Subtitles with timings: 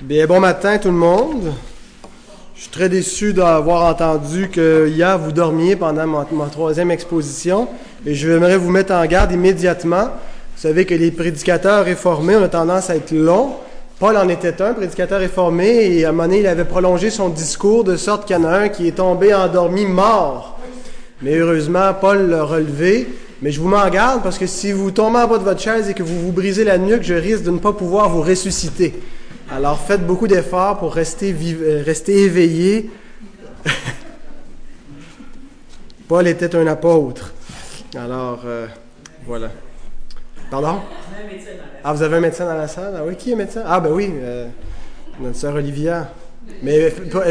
[0.00, 1.52] Bien, bon matin tout le monde.
[2.54, 7.68] Je suis très déçu d'avoir entendu que hier vous dormiez pendant ma, troisième exposition
[8.04, 10.04] et je voudrais vous mettre en garde immédiatement.
[10.04, 13.56] Vous savez que les prédicateurs réformés ont tendance à être longs.
[14.00, 17.30] Paul en était un, prédicateur réformé, et à un moment donné, il avait prolongé son
[17.30, 20.58] discours de sorte qu'il y en a un qui est tombé endormi mort.
[21.20, 23.08] Mais heureusement, Paul l'a relevé.
[23.40, 25.88] Mais je vous m'en garde parce que si vous tombez en bas de votre chaise
[25.88, 28.94] et que vous vous brisez la nuque, je risque de ne pas pouvoir vous ressusciter.
[29.50, 32.90] Alors faites beaucoup d'efforts pour rester, euh, rester éveillé.
[36.08, 37.32] Paul était un apôtre.
[37.96, 38.66] Alors, euh,
[39.26, 39.50] voilà.
[40.50, 40.80] Pardon?
[41.84, 42.94] Ah, vous avez un médecin dans la salle?
[42.98, 43.62] Ah oui, qui est médecin?
[43.64, 44.48] Ah, ben oui, euh,
[45.20, 46.10] notre sœur Olivia.
[46.62, 46.90] Mais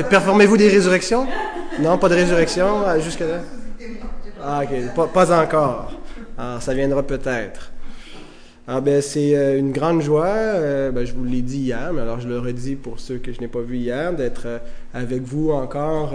[0.09, 1.27] performez-vous des résurrections?
[1.79, 3.39] Non, pas de résurrection jusqu'à là?
[4.43, 5.91] Ah, ok, pas, encore.
[6.37, 7.71] Alors, ça viendra peut-être.
[8.69, 12.01] Ah ben c'est euh, une grande joie, euh, ben, je vous l'ai dit hier, mais
[12.01, 14.57] alors je le redis pour ceux que je n'ai pas vus hier, d'être euh,
[14.93, 16.13] avec vous encore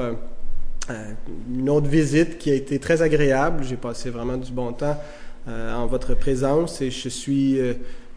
[1.55, 3.65] une autre visite qui a été très agréable.
[3.65, 5.01] J'ai passé vraiment du bon temps
[5.47, 7.59] en votre présence et je suis,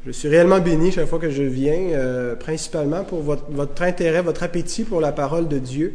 [0.06, 4.84] je suis réellement béni chaque fois que je viens, principalement pour votre, intérêt, votre appétit
[4.84, 5.94] pour la parole de Dieu.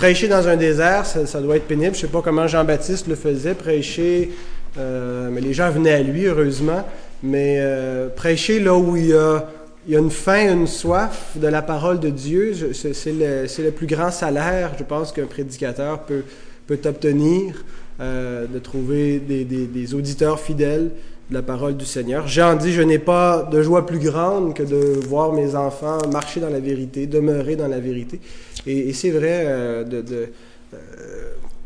[0.00, 1.94] Prêcher dans un désert, ça, doit être pénible.
[1.94, 4.30] Je ne sais pas comment Jean-Baptiste le faisait, prêcher
[4.78, 6.86] euh, mais les gens venaient à lui, heureusement.
[7.22, 9.44] Mais euh, prêcher là où il y, a,
[9.86, 14.84] une faim, une soif de la parole de Dieu, c'est le, plus grand salaire, je
[14.84, 16.24] pense, qu'un prédicateur peut,
[16.66, 17.62] peut obtenir,
[18.00, 20.92] euh, de trouver des, auditeurs fidèles
[21.28, 22.26] de la parole du Seigneur.
[22.26, 26.40] Jean dit, je n'ai pas de joie plus grande que de voir mes enfants marcher
[26.40, 28.18] dans la vérité, demeurer dans la vérité.
[28.66, 30.28] Et, c'est vrai de, de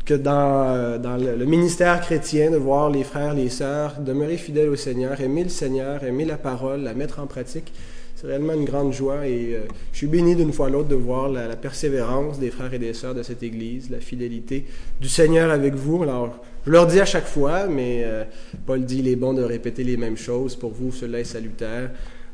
[0.05, 4.75] que dans, euh, le, ministère chrétien, de voir les frères, les sœurs demeurer fidèles au
[4.75, 7.73] Seigneur, aimer le Seigneur, aimer la parole, la mettre en pratique.
[8.15, 11.27] C'est réellement une grande joie et euh, je suis béni d'une fois l'autre de voir
[11.27, 14.65] la, persévérance des frères et des sœurs de cette Église, la fidélité
[15.01, 16.03] du Seigneur avec vous.
[16.03, 18.23] Alors, je leur dis à chaque fois, mais euh,
[18.65, 20.55] Paul dit il est bon de répéter les mêmes choses.
[20.55, 21.89] Pour vous, cela est salutaire.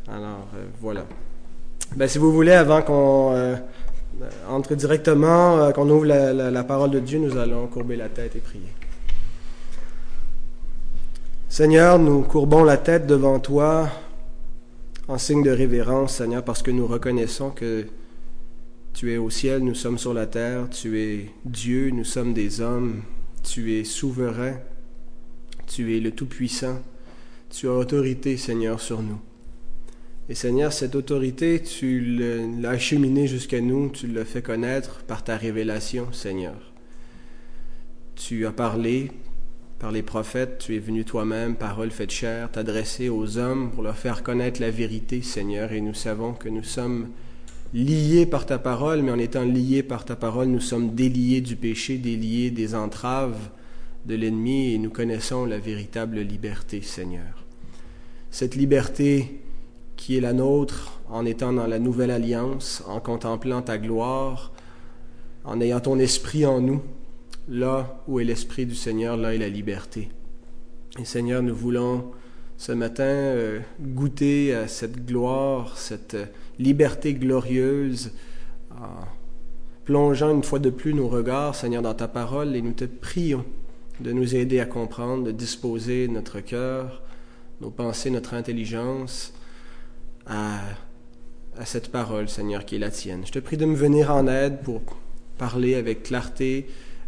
[0.07, 0.47] Alors,
[0.81, 1.05] voilà.
[1.95, 3.55] Ben, si vous voulez, avant qu'on euh,
[4.47, 8.39] entre directement, euh, qu'on ouvre la, parole de Dieu, nous allons courber la tête et
[8.39, 8.67] prier.
[11.49, 13.89] Seigneur, nous courbons la tête devant toi
[15.07, 17.85] en signe de révérence, Seigneur, parce que nous reconnaissons que
[18.93, 22.61] tu es au ciel, nous sommes sur la terre, tu es Dieu, nous sommes des
[22.61, 23.01] hommes,
[23.43, 24.55] tu es souverain,
[25.67, 26.79] tu es le Tout-Puissant,
[27.49, 29.19] tu as autorité, Seigneur, sur nous.
[30.29, 31.99] Et Seigneur, cette autorité, tu
[32.61, 36.71] l'as acheminée jusqu'à nous, tu l'as fait connaître par ta révélation, Seigneur.
[38.15, 39.11] Tu as parlé
[39.79, 43.97] par les prophètes, tu es venu toi-même, parole faite chair, t'adresser aux hommes pour leur
[43.97, 47.09] faire connaître la vérité, Seigneur, et nous savons que nous sommes
[47.73, 51.55] liés par ta parole, mais en étant liés par ta parole, nous sommes déliés du
[51.55, 53.49] péché, déliés des entraves
[54.05, 57.43] de l'ennemi, et nous connaissons la véritable liberté, Seigneur.
[58.29, 59.41] Cette liberté
[60.01, 64.51] qui est la nôtre en étant dans la nouvelle alliance, en contemplant ta gloire,
[65.43, 66.81] en ayant ton esprit en nous.
[67.47, 70.09] Là où est l'esprit du Seigneur, là est la liberté.
[70.97, 72.13] Et Seigneur, nous voulons
[72.57, 76.17] ce matin euh, goûter à cette gloire, cette
[76.57, 78.11] liberté glorieuse,
[78.71, 79.05] en
[79.85, 83.45] plongeant une fois de plus nos regards, Seigneur, dans ta parole, et nous te prions
[83.99, 87.03] de nous aider à comprendre, de disposer notre cœur,
[87.61, 89.35] nos pensées, notre intelligence,
[90.27, 90.59] à,
[91.65, 93.23] cette parole, Seigneur, qui est la tienne.
[93.25, 94.81] Je te prie de me venir en aide pour
[95.37, 96.67] parler avec clarté.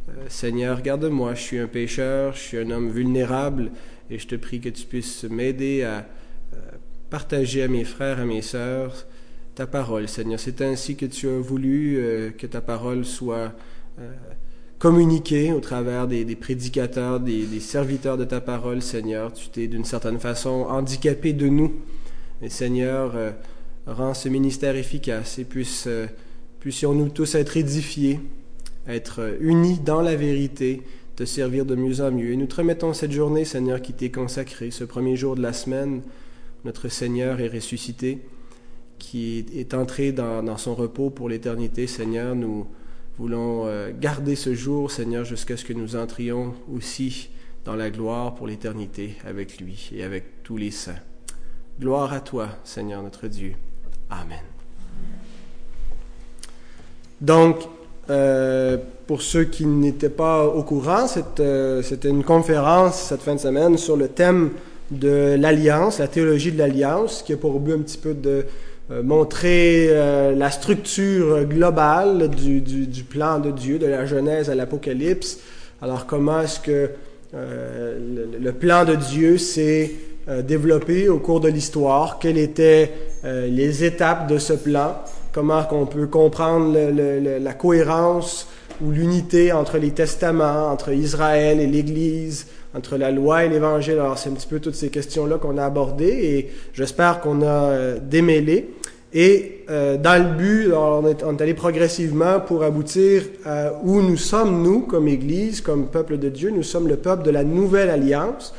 [0.09, 3.71] Euh, Seigneur, garde-moi, je suis un pécheur, je suis un homme vulnérable,
[4.09, 6.05] et je te prie que tu puisses m'aider à
[6.53, 6.57] euh,
[7.09, 9.05] partager à mes frères, à mes sœurs,
[9.55, 10.39] ta parole, Seigneur.
[10.39, 13.53] C'est ainsi que tu as voulu euh, que ta parole soit
[14.79, 19.31] communiquée au travers des, prédicateurs, des, des, serviteurs de ta parole, Seigneur.
[19.31, 21.73] Tu t'es d'une certaine façon handicapé de nous
[22.43, 23.31] et Seigneur, euh,
[23.87, 26.07] rends ce ministère efficace et puisse, euh,
[26.59, 28.19] puissions-nous tous être édifiés,
[28.85, 30.81] être euh, unis dans la vérité,
[31.15, 32.31] te servir de mieux en mieux.
[32.31, 35.53] Et nous te remettons cette journée, Seigneur, qui t'est consacrée, ce premier jour de la
[35.53, 36.01] semaine.
[36.65, 38.19] Notre Seigneur est ressuscité,
[38.99, 41.87] qui est entré dans, son repos pour l'éternité.
[41.87, 42.67] Seigneur, nous
[43.17, 43.67] voulons
[43.99, 47.29] garder ce jour, Seigneur, jusqu'à ce que nous entrions aussi
[47.65, 51.01] dans la gloire pour l'éternité avec lui et avec tous les saints.
[51.79, 53.53] Gloire à toi, Seigneur notre Dieu.
[54.09, 54.37] Amen.
[57.19, 57.57] Donc,
[58.11, 58.77] euh,
[59.07, 61.07] pour ceux qui n'étaient pas au courant,
[61.39, 64.51] euh, c'était une conférence cette fin de semaine sur le thème
[64.91, 68.45] de l'alliance, la théologie de l'alliance, qui a pour but un petit peu de
[68.91, 69.89] euh, montrer
[70.35, 75.39] la structure globale du, plan de Dieu, de la Genèse à l'Apocalypse.
[75.81, 76.91] Alors comment est-ce que
[77.33, 79.39] le, le, plan de Dieu
[80.27, 82.91] s'est développé au cours de l'histoire, quelles étaient
[83.23, 84.95] les étapes de ce plan,
[85.31, 86.77] comment on peut comprendre
[87.39, 88.47] la cohérence
[88.81, 93.93] ou l'unité entre les testaments, entre Israël et l'Église, entre la loi et l'Évangile.
[93.93, 97.45] Alors c'est un petit peu toutes ces questions-là qu'on a abordées et j'espère qu'on a
[97.45, 98.73] euh, démêlé.
[99.15, 104.01] Et euh, dans le but, on, est, on, est, allé progressivement pour aboutir à où
[104.01, 106.49] nous sommes, nous, comme Église, comme peuple de Dieu.
[106.49, 108.55] Nous sommes le peuple de la nouvelle alliance.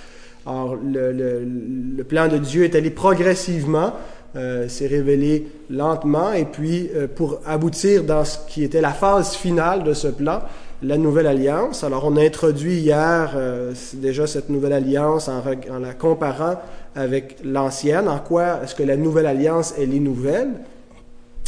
[0.47, 3.93] Alors, le, plan de Dieu est allé progressivement,
[4.37, 9.35] euh, s'est révélé lentement, et puis euh, pour aboutir dans ce qui était la phase
[9.35, 10.41] finale de ce plan,
[10.83, 11.83] la nouvelle alliance.
[11.83, 15.43] Alors, on a introduit hier euh, déjà cette nouvelle alliance en,
[15.81, 16.61] la comparant
[16.95, 18.07] avec l'ancienne.
[18.07, 20.51] En quoi est-ce que la nouvelle alliance, est nouvelle?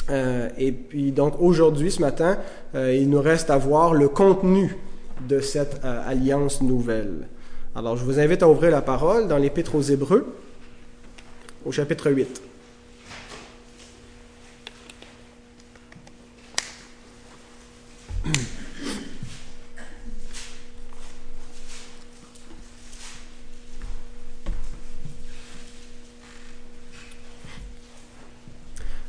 [0.08, 2.38] Euh, et puis, donc, aujourd'hui, ce matin,
[2.74, 4.76] il nous reste à voir le contenu
[5.28, 7.26] de cette alliance nouvelle.
[7.78, 10.34] Alors, je vous invite à ouvrir la parole dans l'Épître aux Hébreux,
[11.66, 12.40] au chapitre 8.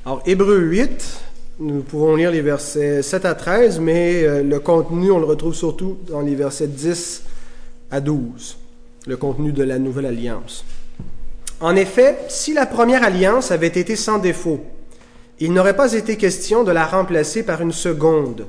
[0.05, 1.21] Alors, Hébreu 8,
[1.59, 5.55] nous pouvons lire les versets 7 à 13, mais euh, le contenu, on le retrouve
[5.55, 7.36] surtout dans les versets 10 à
[7.91, 8.57] 12,
[9.07, 10.65] le contenu de la nouvelle alliance.
[11.59, 14.59] En effet, si la première alliance avait été sans défaut,
[15.39, 18.47] il n'aurait pas été question de la remplacer par une seconde,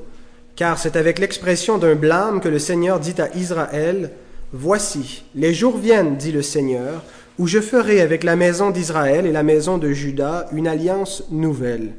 [0.55, 4.11] car c'est avec l'expression d'un blâme que le Seigneur dit à Israël,
[4.51, 7.03] Voici, les jours viennent, dit le Seigneur,
[7.37, 11.93] où je ferai avec la maison d'Israël et la maison de Juda une alliance nouvelle.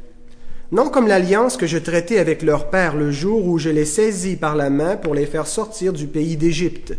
[0.72, 4.36] Non comme l'alliance que je traitais avec leur père le jour où je les saisis
[4.36, 6.94] par la main pour les faire sortir du pays d'Égypte,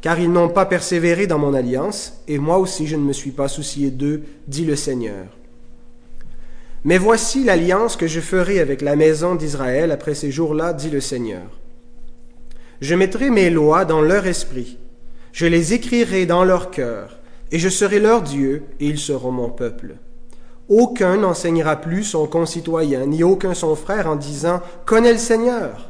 [0.00, 3.32] car ils n'ont pas persévéré dans mon alliance, et moi aussi je ne me suis
[3.32, 5.26] pas soucié d'eux, dit le Seigneur.
[6.84, 11.00] Mais voici l'alliance que je ferai avec la maison d'Israël après ces jours-là, dit le
[11.00, 11.58] Seigneur.
[12.80, 14.78] Je mettrai mes lois dans leur esprit,
[15.32, 17.18] je les écrirai dans leur cœur,
[17.52, 19.96] et je serai leur Dieu, et ils seront mon peuple.
[20.68, 25.89] Aucun n'enseignera plus son concitoyen, ni aucun son frère en disant Connais le Seigneur,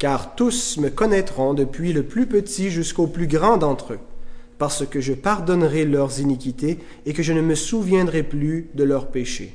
[0.00, 3.98] car tous me connaîtront depuis le plus petit jusqu'au plus grand d'entre eux,
[4.58, 9.08] parce que je pardonnerai leurs iniquités et que je ne me souviendrai plus de leurs
[9.08, 9.52] péchés.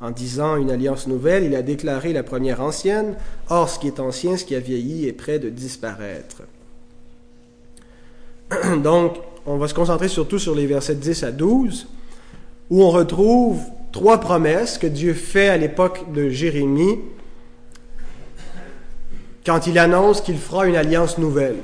[0.00, 3.16] En disant une alliance nouvelle, il a déclaré la première ancienne,
[3.50, 6.42] or ce qui est ancien, ce qui a vieilli, est près de disparaître.
[8.82, 11.88] Donc, on va se concentrer surtout sur les versets 10 à 12,
[12.70, 13.60] où on retrouve
[13.90, 17.00] trois promesses que Dieu fait à l'époque de Jérémie
[19.50, 21.56] quand il annonce qu'il fera une alliance nouvelle.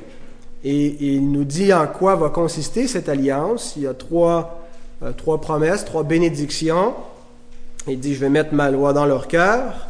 [0.65, 3.75] Et, il nous dit en quoi va consister cette alliance.
[3.77, 4.67] Il y a trois,
[5.03, 6.93] euh, trois promesses, trois bénédictions.
[7.87, 9.87] Il dit, je vais mettre ma loi dans leur cœur,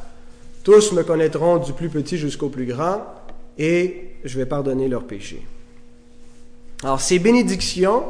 [0.63, 3.01] tous me connaîtront du plus petit jusqu'au plus grand,
[3.57, 5.44] et je vais pardonner leurs péchés.
[6.83, 8.03] Alors, ces bénédictions,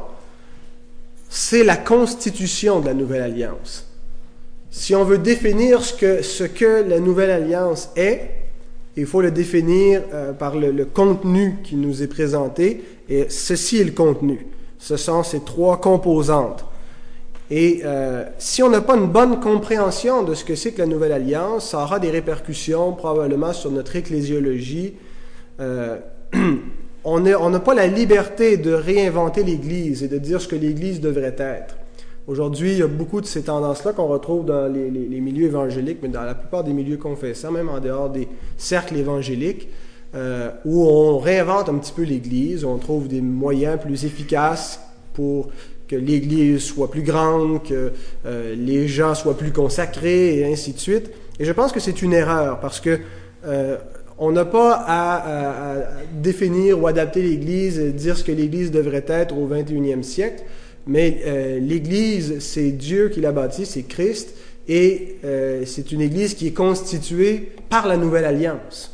[1.29, 3.87] c'est la constitution de la nouvelle alliance.
[4.69, 8.46] Si on veut définir ce que, ce que la nouvelle alliance est,
[8.97, 13.83] il faut le définir euh, par le, contenu qui nous est présenté, et ceci est
[13.83, 14.47] le contenu.
[14.79, 16.65] Ce sont ces trois composantes.
[17.49, 20.87] Et euh, si on n'a pas une bonne compréhension de ce que c'est que la
[20.87, 24.95] nouvelle alliance, ça aura des répercussions probablement sur notre ecclésiologie.
[25.61, 25.97] Euh,
[27.03, 31.35] on n'a pas la liberté de réinventer l'Église et de dire ce que l'Église devrait
[31.37, 31.77] être.
[32.27, 34.89] Aujourd'hui, il y a beaucoup de ces tendances-là qu'on retrouve dans les,
[35.21, 39.69] milieux évangéliques, mais dans la plupart des milieux confessants, même en dehors des cercles évangéliques,
[40.13, 44.81] euh, où on réinvente un petit peu l'Église, on trouve des moyens plus efficaces
[45.13, 45.47] pour
[45.87, 47.93] que l'Église soit plus grande, que
[48.25, 51.09] euh, les gens soient plus consacrés, et ainsi de suite.
[51.39, 52.99] Et je pense que c'est une erreur, parce que
[53.45, 53.77] euh,
[54.17, 55.75] on n'a pas à,
[56.21, 60.43] définir ou adapter l'Église, dire ce que l'Église devrait être au 21e siècle,
[60.87, 64.33] mais euh, l'Église, c'est Dieu qui l'a bâtie, c'est Christ,
[64.67, 68.91] et euh, c'est une Église qui est constituée par la nouvelle alliance.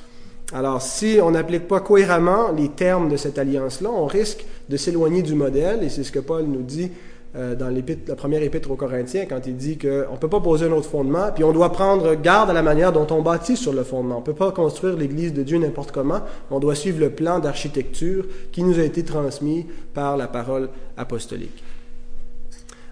[0.54, 5.22] Alors, si on n'applique pas cohéremment les termes de cette alliance-là, on risque de s'éloigner
[5.22, 6.92] du modèle, et c'est ce que Paul nous dit
[7.36, 10.68] euh, dans la première épître aux Corinthiens quand il dit qu'on ne peut pas poser
[10.68, 13.74] un autre fondement, puis on doit prendre garde à la manière dont on bâtit sur
[13.74, 14.18] le fondement.
[14.18, 16.22] On ne peut pas construire l'Église de Dieu n'importe comment,
[16.52, 21.64] on doit suivre le plan d'architecture qui nous a été transmis par la parole apostolique.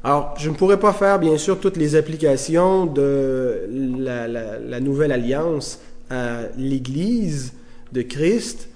[0.04, 5.80] Alors, je ne pourrais pas faire, bien sûr, toutes les applications de la, nouvelle alliance
[6.10, 7.54] à l'Église
[7.92, 8.68] de Christ,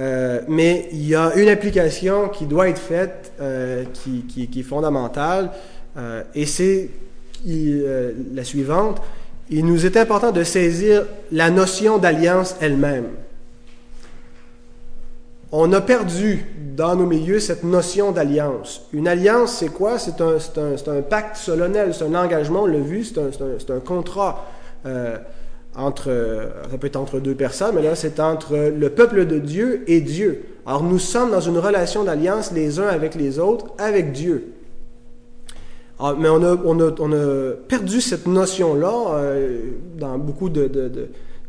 [0.00, 5.50] euh, mais il y a une application qui doit être faite, euh, qui, est fondamentale,
[5.96, 6.90] euh, et c'est
[7.46, 9.00] la suivante.
[9.50, 13.06] Il nous est important de saisir la notion d'alliance elle-même.
[15.52, 16.44] On a perdu
[16.78, 18.82] dans nos milieux cette notion d'alliance.
[18.92, 19.98] Une alliance, c'est quoi?
[19.98, 24.46] C'est un, un, pacte solennel, c'est un engagement, on l'a vu, c'est un, un, contrat
[24.86, 25.18] euh,
[25.74, 26.04] entre,
[26.70, 30.00] ça peut être entre deux personnes, mais là c'est entre le peuple de Dieu et
[30.00, 30.44] Dieu.
[30.66, 34.52] Alors nous sommes dans une relation d'alliance les uns avec les autres, avec Dieu.
[35.98, 40.68] Ah, mais on a, on, a, on a, perdu cette notion-là euh, dans beaucoup de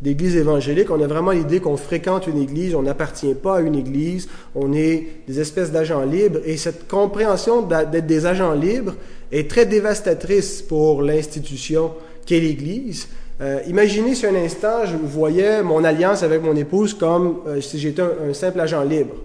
[0.02, 0.92] d'église évangélique.
[0.92, 4.74] On a vraiment l'idée qu'on fréquente une église, on n'appartient pas à une église, on
[4.74, 6.40] est des espèces d'agents libres.
[6.46, 8.96] Et cette compréhension d'être des agents libres
[9.32, 11.92] est très dévastatrice pour l'institution
[12.26, 13.08] qu'est l'église.
[13.42, 17.80] Euh, imaginez si un instant je voyais mon alliance avec mon épouse comme euh, si
[17.80, 19.16] j'étais un, simple agent libre.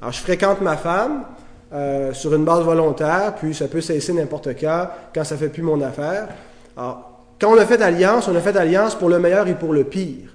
[0.00, 1.24] Alors je fréquente ma femme
[1.72, 5.62] euh, sur une base volontaire, puis ça peut cesser n'importe quand, quand ça fait plus
[5.62, 6.28] mon affaire.
[6.76, 9.72] Alors, quand on a fait alliance, on a fait alliance pour le meilleur et pour
[9.72, 10.34] le pire.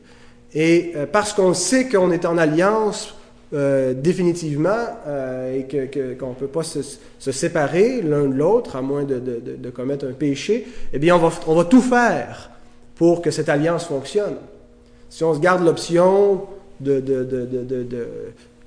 [0.53, 3.15] Et euh, parce qu'on sait qu'on est en alliance
[3.53, 4.69] euh, définitivement
[5.07, 6.81] euh, et qu'on ne peut pas se,
[7.31, 11.55] séparer l'un de l'autre, à moins de, commettre un péché, eh bien, on va, on
[11.55, 12.51] va tout faire
[12.95, 14.35] pour que cette alliance fonctionne.
[15.09, 16.43] Si on se garde l'option
[16.79, 17.01] de,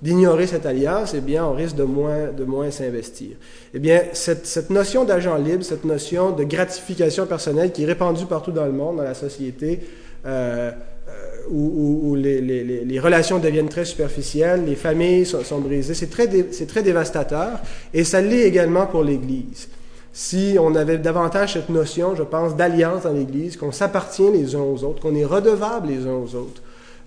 [0.02, 3.36] d'ignorer cette alliance, eh bien, on risque de moins, de moins s'investir.
[3.72, 8.26] Eh bien, cette, cette notion d'agent libre, cette notion de gratification personnelle qui est répandue
[8.26, 9.80] partout dans le monde, dans la société,
[10.26, 10.72] euh,
[11.08, 17.60] euh où, les, relations deviennent très superficielles, les familles sont, brisées, c'est très, très dévastateur,
[17.92, 19.68] et ça l'est également pour l'Église.
[20.12, 24.60] Si on avait davantage cette notion, je pense, d'alliance dans l'Église, qu'on s'appartient les uns
[24.60, 26.62] aux autres, qu'on est redevables les uns aux autres,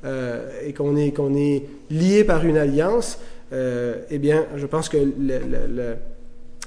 [0.05, 3.17] euh, et qu'on est, qu'on est lié par une alliance,
[3.53, 4.97] euh, eh bien, je pense que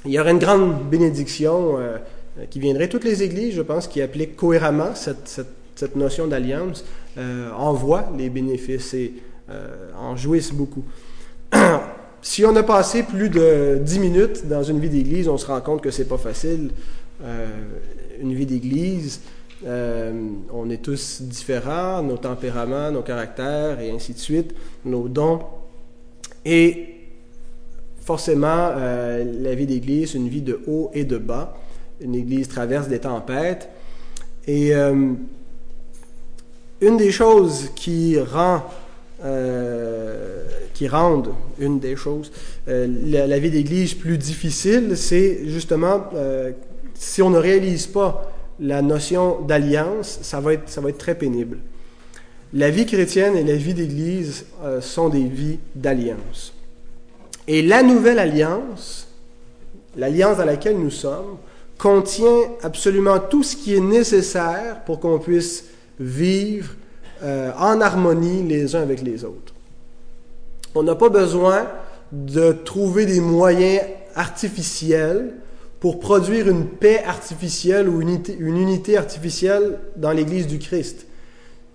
[0.04, 1.98] il y aurait une grande bénédiction euh,
[2.50, 2.88] qui viendrait.
[2.88, 5.40] Toutes les églises, je pense, qui appliquent cohéremment cette,
[5.76, 6.84] cette, notion d'alliance,
[7.16, 9.14] en voient les bénéfices et
[9.96, 10.84] en jouissent beaucoup.
[12.22, 15.60] si on a passé plus de dix minutes dans une vie d'église, on se rend
[15.60, 16.70] compte que c'est pas facile.
[18.20, 19.20] une vie d'église,
[19.66, 20.12] euh,
[20.52, 25.40] on est tous différents, nos tempéraments, nos caractères et ainsi de suite, nos dons.
[26.44, 26.94] Et
[28.00, 31.56] forcément, euh, la vie d'Église, une vie de haut et de bas.
[32.00, 33.68] Une Église traverse des tempêtes.
[34.46, 35.12] Et euh,
[36.80, 38.62] une des choses qui rend
[40.74, 42.30] qui rendent une des choses
[42.68, 46.04] la, vie d'Église plus difficile, c'est justement
[46.94, 51.58] si on ne réalise pas la notion d'alliance, ça, va être, très pénible.
[52.52, 56.54] La vie chrétienne et la vie d'Église euh, sont des vies d'alliance.
[57.46, 59.08] Et la nouvelle alliance,
[59.96, 61.36] l'alliance dans laquelle nous sommes,
[61.78, 65.66] contient absolument tout ce qui est nécessaire pour qu'on puisse
[66.00, 66.74] vivre
[67.22, 69.54] euh, en harmonie les uns avec les autres.
[70.74, 71.66] On n'a pas besoin
[72.12, 73.82] de trouver des moyens
[74.14, 75.34] artificiels
[75.80, 81.06] pour produire une paix artificielle ou une unité, artificielle dans l'Église du Christ.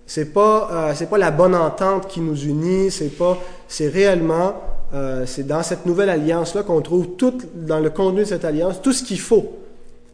[0.06, 4.54] C'est pas euh, pas la bonne entente qui nous unit, c'est pas c'est réellement
[4.92, 8.44] euh, c'est dans cette nouvelle alliance là qu'on trouve tout dans le contenu de cette
[8.44, 9.54] alliance tout ce qu'il faut.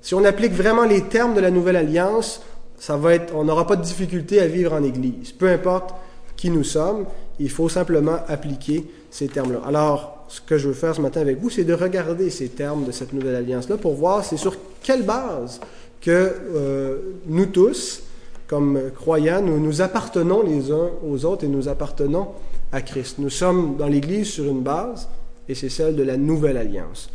[0.00, 2.40] Si on applique vraiment les termes de la nouvelle alliance,
[2.78, 5.32] ça va être on n'aura pas de difficulté à vivre en Église.
[5.32, 5.92] Peu importe
[6.36, 7.06] qui nous sommes,
[7.40, 9.60] il faut simplement appliquer ces termes-là.
[9.66, 12.84] Alors ce que je veux faire ce matin avec vous, c'est de regarder ces termes
[12.84, 15.60] de cette nouvelle alliance-là pour voir c'est sur quelle base
[16.00, 16.10] que
[16.54, 18.04] euh, nous tous,
[18.46, 22.28] comme croyants, nous nous appartenons les uns aux autres et nous appartenons
[22.70, 23.16] à Christ.
[23.18, 25.08] Nous sommes dans l'Église sur une base
[25.48, 27.10] et c'est celle de la nouvelle alliance.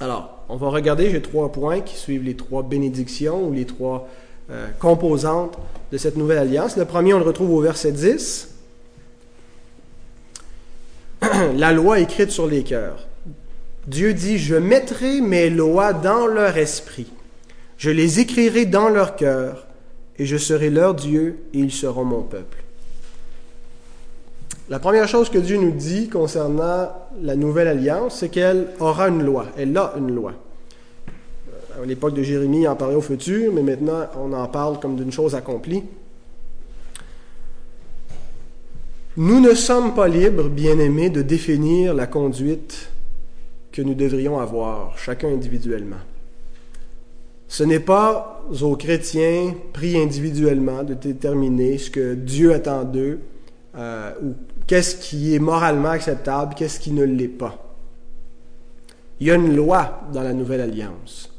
[0.00, 4.08] Alors, on va regarder, j'ai trois points qui suivent les trois bénédictions ou les trois
[4.50, 5.58] euh, composantes
[5.92, 6.78] de cette nouvelle alliance.
[6.78, 8.53] Le premier, on le retrouve au verset 10.
[11.56, 13.06] la loi écrite sur les cœurs.
[13.86, 17.12] Dieu dit, je mettrai mes lois dans leur esprit,
[17.76, 19.66] je les écrirai dans leur cœur,
[20.18, 22.64] et je serai leur Dieu, et ils seront mon peuple.
[24.70, 26.88] La première chose que Dieu nous dit concernant
[27.20, 29.46] la nouvelle alliance, c'est qu'elle aura une loi.
[29.58, 30.32] Elle a une loi.
[31.76, 34.96] À l'époque de Jérémie, il en parlait au futur, mais maintenant, on en parle comme
[34.96, 35.82] d'une chose accomplie.
[39.16, 42.90] Nous ne sommes pas libres, bien-aimés, de définir la conduite
[43.70, 46.02] que nous devrions avoir, chacun individuellement.
[47.46, 53.20] Ce n'est pas aux chrétiens pris individuellement de déterminer ce que Dieu attend d'eux
[53.76, 54.34] euh, ou
[54.66, 57.76] qu'est-ce qui est moralement acceptable, qu'est-ce qui ne l'est pas.
[59.20, 61.30] Il y a une loi dans la nouvelle alliance.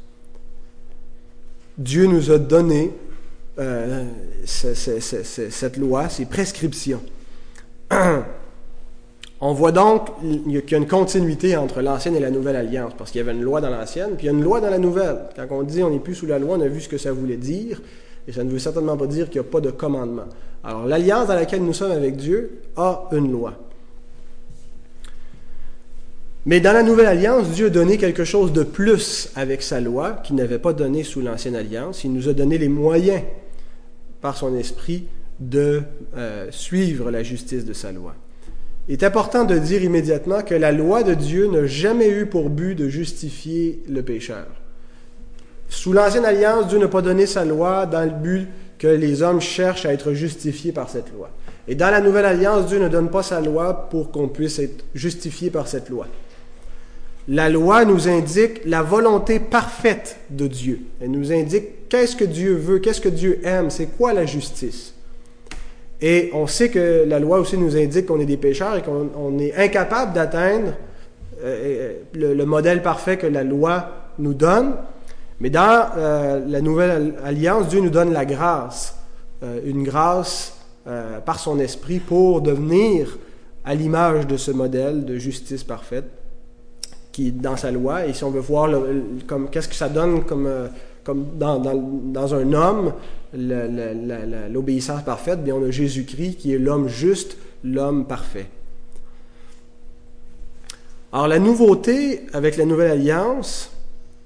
[1.76, 2.92] Dieu nous a donné
[3.58, 4.04] euh,
[4.46, 7.02] cette loi, ces prescriptions.
[9.40, 13.10] On voit donc qu'il y a une continuité entre l'ancienne et la nouvelle alliance, parce
[13.10, 14.78] qu'il y avait une loi dans l'ancienne, puis il y a une loi dans la
[14.78, 15.18] nouvelle.
[15.36, 17.12] Quand on dit on n'est plus sous la loi, on a vu ce que ça
[17.12, 17.82] voulait dire,
[18.26, 20.24] et ça ne veut certainement pas dire qu'il n'y a pas de commandement.
[20.64, 23.54] Alors l'alliance dans laquelle nous sommes avec Dieu a une loi.
[26.46, 30.12] Mais dans la nouvelle alliance, Dieu a donné quelque chose de plus avec sa loi
[30.12, 32.04] qu'il n'avait pas donné sous l'ancienne alliance.
[32.04, 33.22] Il nous a donné les moyens,
[34.20, 35.06] par son esprit,
[35.40, 35.82] de
[36.16, 38.14] euh, suivre la justice de sa loi.
[38.88, 42.50] Il est important de dire immédiatement que la loi de Dieu n'a jamais eu pour
[42.50, 44.46] but de justifier le pécheur.
[45.68, 48.46] Sous l'ancienne alliance, Dieu n'a pas donné sa loi dans le but
[48.78, 51.30] que les hommes cherchent à être justifiés par cette loi.
[51.66, 54.84] Et dans la nouvelle alliance, Dieu ne donne pas sa loi pour qu'on puisse être
[54.94, 56.06] justifié par cette loi.
[57.28, 60.82] La loi nous indique la volonté parfaite de Dieu.
[61.00, 64.94] Elle nous indique qu'est-ce que Dieu veut, qu'est-ce que Dieu aime, c'est quoi la justice.
[66.00, 69.38] Et on sait que la loi aussi nous indique qu'on est des pécheurs et qu'on
[69.38, 70.72] est incapable d'atteindre
[71.42, 73.88] euh, le, modèle parfait que la loi
[74.18, 74.74] nous donne.
[75.40, 78.98] Mais dans euh, la nouvelle alliance, Dieu nous donne la grâce,
[79.42, 80.52] euh, une grâce
[81.24, 83.18] par son esprit pour devenir
[83.64, 86.04] à l'image de ce modèle de justice parfaite
[87.16, 88.06] qui est dans sa loi.
[88.06, 88.70] Et si on veut voir
[89.50, 90.68] qu'est-ce que ça donne comme, euh,
[91.06, 92.92] comme dans, un homme,
[93.32, 98.48] l'obéissance parfaite, bien on a Jésus-Christ qui est l'homme juste, l'homme parfait.
[101.12, 103.70] Alors la nouveauté avec la nouvelle alliance,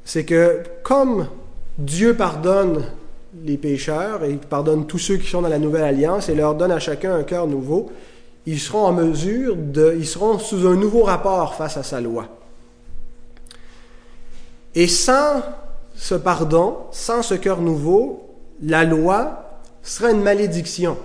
[0.06, 1.28] c'est que comme
[1.76, 2.82] Dieu pardonne
[3.44, 6.72] les pécheurs et pardonne tous ceux qui sont dans la nouvelle alliance et leur donne
[6.72, 7.92] à chacun un cœur nouveau,
[8.46, 12.26] ils seront en mesure de, ils seront sous un nouveau rapport face à sa loi.
[14.74, 15.42] Et sans
[16.00, 18.26] ce pardon, sans ce cœur nouveau,
[18.62, 20.96] la loi sera une malédiction.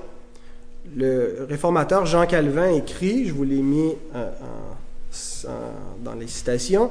[0.95, 4.31] Le réformateur Jean Calvin écrit, je vous l'ai mis euh,
[6.01, 6.89] dans les citations,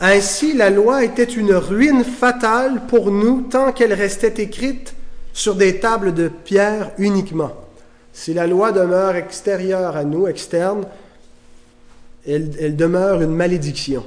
[0.00, 4.94] Ainsi la loi était une ruine fatale pour nous tant qu'elle restait écrite
[5.32, 7.52] sur des tables de pierre uniquement.
[8.12, 10.86] Si la loi demeure extérieure à nous, externe,
[12.26, 14.04] elle demeure une malédiction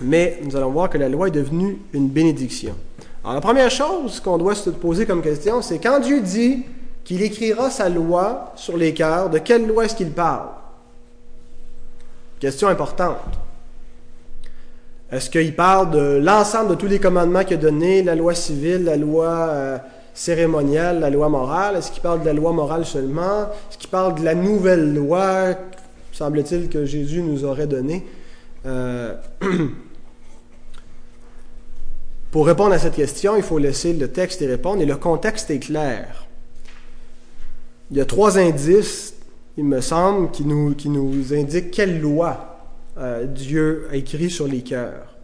[0.00, 2.74] mais nous allons voir que la loi est devenue une bénédiction.
[3.22, 6.64] Alors la première chose qu'on doit se poser comme question, c'est quand Dieu dit
[7.04, 10.48] qu'il écrira sa loi sur les cœurs, de quelle loi est-ce qu'il parle?
[12.40, 13.18] Question importante.
[15.10, 18.84] Est-ce qu'il parle de l'ensemble de tous les commandements qu'il a donnés, la loi civile,
[18.84, 19.78] la loi euh,
[20.14, 21.76] cérémoniale, la loi morale?
[21.76, 23.42] Est-ce qu'il parle de la loi morale seulement?
[23.70, 25.54] Est-ce qu'il parle de la nouvelle loi,
[26.12, 28.06] semble-t-il, que Jésus nous aurait donnée?
[28.66, 29.14] Euh,
[32.32, 35.50] Pour répondre à cette question, il faut laisser le texte y répondre et le contexte
[35.50, 36.26] est clair.
[37.90, 39.12] Il y a trois indices,
[39.58, 42.56] il me semble, qui nous, qui nous indiquent quelle loi
[42.96, 45.14] euh, Dieu a écrit sur les cœurs.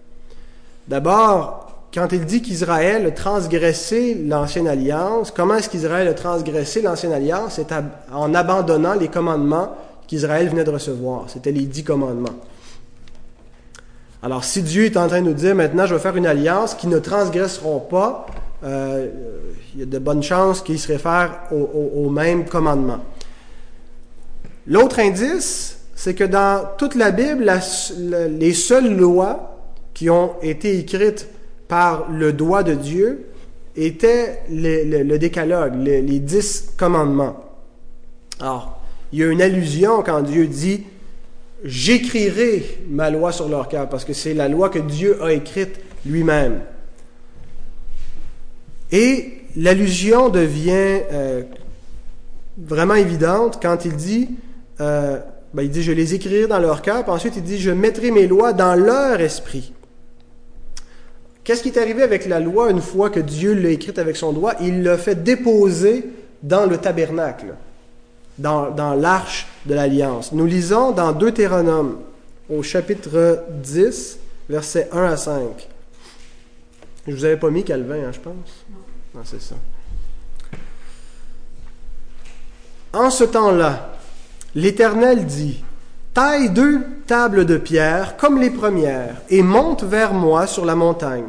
[0.87, 7.15] D'abord, quand il dit qu'Israël a transgressé l'ancienne alliance, comment est-ce qu'Israël a transgressé l'ancienne
[7.15, 7.55] alliance?
[7.55, 7.73] C'est
[8.13, 9.75] en abandonnant les commandements
[10.07, 11.25] qu'Israël venait de recevoir.
[11.29, 12.37] C'était les dix commandements.
[14.23, 16.75] Alors, si Dieu est en train de nous dire maintenant, je vais faire une alliance
[16.75, 18.27] qui ne transgresseront pas,
[18.65, 19.09] euh,
[19.75, 22.99] il y a de bonnes chances qu'il se réfère au, même commandement.
[24.67, 27.51] L'autre indice, c'est que dans toute la Bible,
[28.31, 29.57] les seules lois
[29.95, 31.29] qui ont été écrites
[31.69, 33.27] par le doigt de Dieu
[33.77, 37.37] étaient le, décalogue, les dix commandements.
[38.41, 38.81] Alors,
[39.13, 40.85] il y a une allusion quand Dieu dit
[41.65, 45.81] j'écrirai ma loi sur leur cœur, parce que c'est la loi que Dieu a écrite
[46.07, 46.61] lui-même.
[48.93, 51.43] Et l'allusion devient euh,
[52.57, 54.31] vraiment évidente quand il dit,
[54.81, 55.19] euh,
[55.53, 58.11] ben, il dit, je les écrirai dans leur cœur, puis ensuite il dit, je mettrai
[58.11, 59.73] mes lois dans leur esprit.
[61.45, 64.33] Qu'est-ce qui est arrivé avec la loi une fois que Dieu l'a écrite avec son
[64.33, 64.55] doigt?
[64.61, 66.05] Il l'a fait déposer
[66.43, 67.55] dans le tabernacle
[68.39, 70.33] dans, l'arche de l'Alliance.
[70.33, 71.99] Nous lisons dans Deutéronome,
[72.49, 75.69] au chapitre 10, versets 1 à 5.
[77.07, 78.65] Je vous avais pas mis Calvin, hein, je pense?
[79.15, 79.55] Non, c'est ça.
[82.93, 83.95] En ce temps-là,
[84.55, 85.63] l'Éternel dit,
[86.15, 91.29] Taille deux tables de pierre comme les premières et monte vers moi sur la montagne.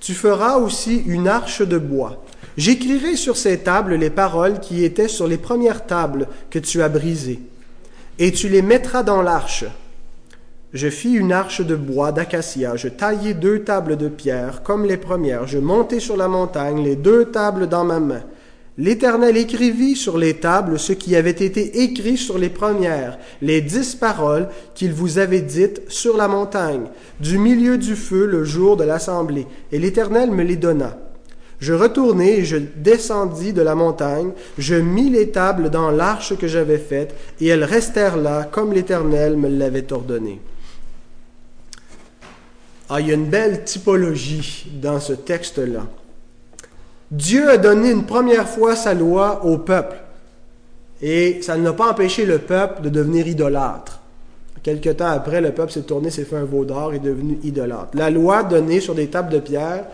[0.00, 2.22] tu feras aussi une arche de bois.
[2.58, 6.88] J'écrirai sur ces tables les paroles qui étaient sur les premières tables que tu as
[6.88, 7.38] brisées,
[8.18, 9.64] et tu les mettras dans l'arche.
[10.72, 14.96] Je fis une arche de bois d'acacia, je taillai deux tables de pierre comme les
[14.96, 18.24] premières, je montai sur la montagne, les deux tables dans ma main.
[18.76, 23.94] L'Éternel écrivit sur les tables ce qui avait été écrit sur les premières, les dix
[23.94, 26.88] paroles qu'il vous avait dites sur la montagne,
[27.20, 30.98] du milieu du feu le jour de l'assemblée, et l'Éternel me les donna.
[31.60, 36.46] Je retournai et je descendis de la montagne, je mis les tables dans l'arche que
[36.46, 40.40] j'avais faite, et elles restèrent là comme l'Éternel me l'avait ordonné.
[42.88, 45.86] Ah, il y a une belle typologie dans ce texte-là.
[47.10, 49.96] Dieu a donné une première fois sa loi au peuple.
[51.02, 54.00] Et ça n'a pas empêché le peuple de devenir idolâtre.
[54.62, 57.38] Quelque temps après, le peuple s'est tourné, s'est fait un veau d'or et est devenu
[57.42, 57.90] idolâtre.
[57.94, 59.84] La loi donnée sur des tables de pierre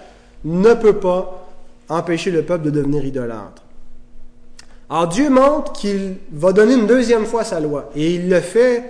[0.45, 1.44] ne peut pas
[1.89, 3.63] empêcher le peuple de devenir idolâtre.
[4.91, 7.91] Alors Dieu montre qu'il va donner une deuxième fois sa loi.
[7.97, 8.83] Et il le fait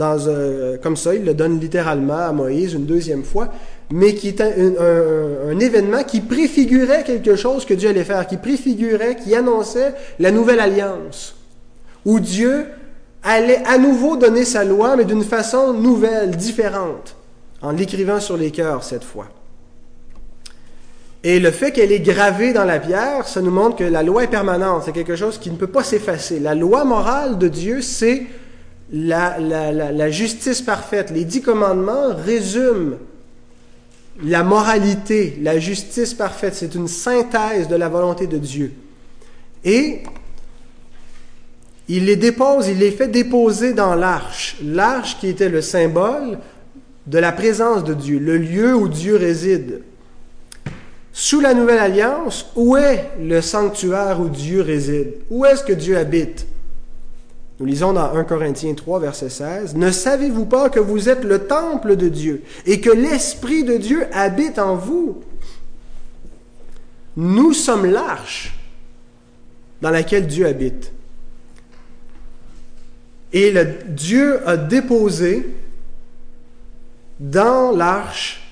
[0.00, 3.50] un, comme ça, il le donne littéralement à Moïse une deuxième fois
[3.90, 9.16] mais qui est un, événement qui préfigurait quelque chose que Dieu allait faire, qui préfigurait,
[9.16, 11.36] qui annonçait la nouvelle alliance,
[12.04, 12.66] où Dieu
[13.22, 17.16] allait à nouveau donner sa loi, mais d'une façon nouvelle, différente,
[17.62, 19.28] en l'écrivant sur les cœurs cette fois.
[21.24, 24.24] Et le fait qu'elle est gravée dans la pierre, ça nous montre que la loi
[24.24, 26.38] est permanente, c'est quelque chose qui ne peut pas s'effacer.
[26.38, 28.26] La loi morale de Dieu, c'est
[28.92, 31.10] la, la justice parfaite.
[31.10, 32.96] Les dix commandements résument
[34.22, 38.72] la moralité, la justice parfaite, c'est une synthèse de la volonté de Dieu.
[39.64, 40.02] Et
[41.88, 44.56] il les dépose, il les fait déposer dans l'arche.
[44.62, 46.38] L'arche qui était le symbole
[47.06, 49.82] de la présence de Dieu, le lieu où Dieu réside.
[51.16, 55.14] Sous la nouvelle alliance, où est le sanctuaire où Dieu réside?
[55.30, 56.44] Où est-ce que Dieu habite?
[57.60, 61.46] Nous lisons dans 1 Corinthiens 3, verset 16, Ne savez-vous pas que vous êtes le
[61.46, 65.22] temple de Dieu et que l'Esprit de Dieu habite en vous?
[67.16, 68.58] Nous sommes l'arche
[69.80, 70.90] dans laquelle Dieu habite.
[73.32, 73.54] Et
[73.86, 75.54] Dieu a déposé
[77.20, 78.42] dans l'arche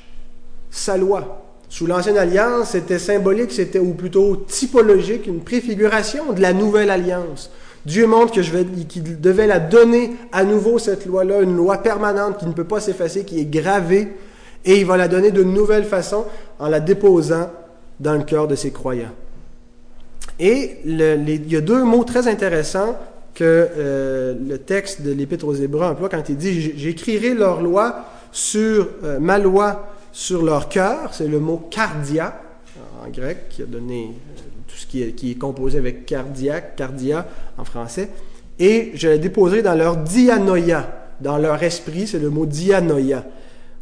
[0.71, 1.42] sa loi.
[1.73, 7.51] Sous l'Ancienne Alliance, c'était symbolique, c'était ou plutôt typologique, une préfiguration de la Nouvelle Alliance.
[7.87, 12.45] Dieu montre que qu'il devait la donner à nouveau, cette loi-là, une loi permanente qui
[12.45, 14.09] ne peut pas s'effacer, qui est gravée,
[14.67, 16.27] et il va la donner de nouvelle façon
[16.59, 17.51] en la déposant
[17.99, 19.15] dans le cœur de ses croyants.
[20.39, 22.99] Et il y a deux mots très intéressants
[23.33, 23.45] que
[23.79, 28.89] euh, le texte de l'Épître aux Hébreux emploie quand il dit J'écrirai leur loi sur
[29.05, 31.15] euh, ma loi sur leur cœur.
[31.15, 32.41] C'est le mot cardia
[33.05, 34.13] en grec qui a donné
[34.89, 37.27] qui est, composé avec cardiaque, cardia
[37.59, 38.11] en français,
[38.59, 40.87] et je la déposerai dans leur dianoia,
[41.21, 43.25] dans leur esprit, c'est le mot dianoia.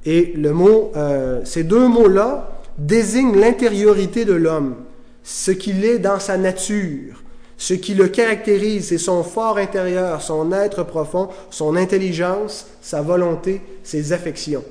[0.06, 4.76] Et le mot, euh, ces deux mots-là désignent l'intériorité de l'homme,
[5.22, 7.22] ce qu'il est dans sa nature,
[7.58, 13.60] ce qui le caractérise, c'est son fort intérieur, son être profond, son intelligence, sa volonté,
[13.82, 14.64] ses affections.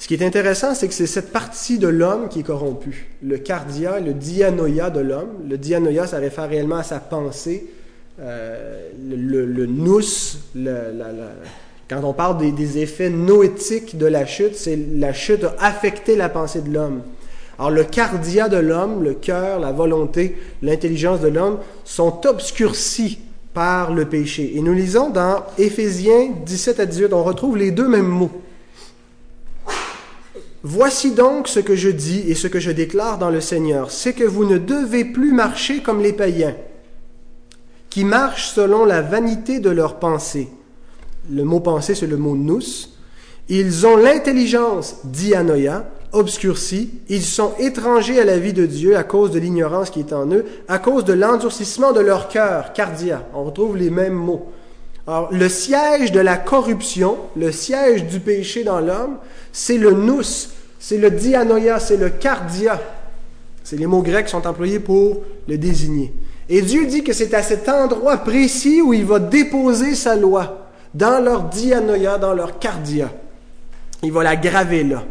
[0.00, 3.10] Ce qui est intéressant, c'est que c'est cette partie de l'homme qui est corrompue.
[3.22, 5.28] Le cardia, le dianoïa de l'homme.
[5.46, 7.66] Le dianoïa, ça réfère réellement à sa pensée.
[8.18, 10.00] Euh, le, le, nous,
[11.86, 16.16] quand on parle des, des, effets noétiques de la chute, c'est la chute a affecté
[16.16, 17.02] la pensée de l'homme.
[17.58, 23.18] Alors le cardia de l'homme, le cœur, la volonté, l'intelligence de l'homme sont obscurcis
[23.52, 24.52] par le péché.
[24.56, 28.30] Et nous lisons dans Éphésiens 17 à 18, on retrouve les deux mêmes mots.
[30.62, 34.12] Voici donc ce que je dis et ce que je déclare dans le Seigneur, c'est
[34.12, 36.54] que vous ne devez plus marcher comme les païens,
[37.88, 40.48] qui marchent selon la vanité de leurs pensées.
[41.30, 42.60] Le mot pensée, c'est le mot nous.
[43.48, 46.90] Ils ont l'intelligence, dianoïa, obscurcie.
[47.08, 50.30] Ils sont étrangers à la vie de Dieu à cause de l'ignorance qui est en
[50.30, 53.26] eux, à cause de l'endurcissement de leur cœur, cardia.
[53.34, 54.46] On retrouve les mêmes mots.
[55.06, 59.16] Alors, le siège de la corruption, le siège du péché dans l'homme,
[59.52, 60.22] c'est le nous,
[60.78, 62.80] c'est le dianoia, c'est le cardia.
[63.62, 66.12] C'est les mots grecs qui sont employés pour le désigner.
[66.48, 70.68] Et Dieu dit que c'est à cet endroit précis où il va déposer sa loi,
[70.94, 73.12] dans leur dianoia, dans leur cardia.
[74.02, 75.04] Il va la graver là.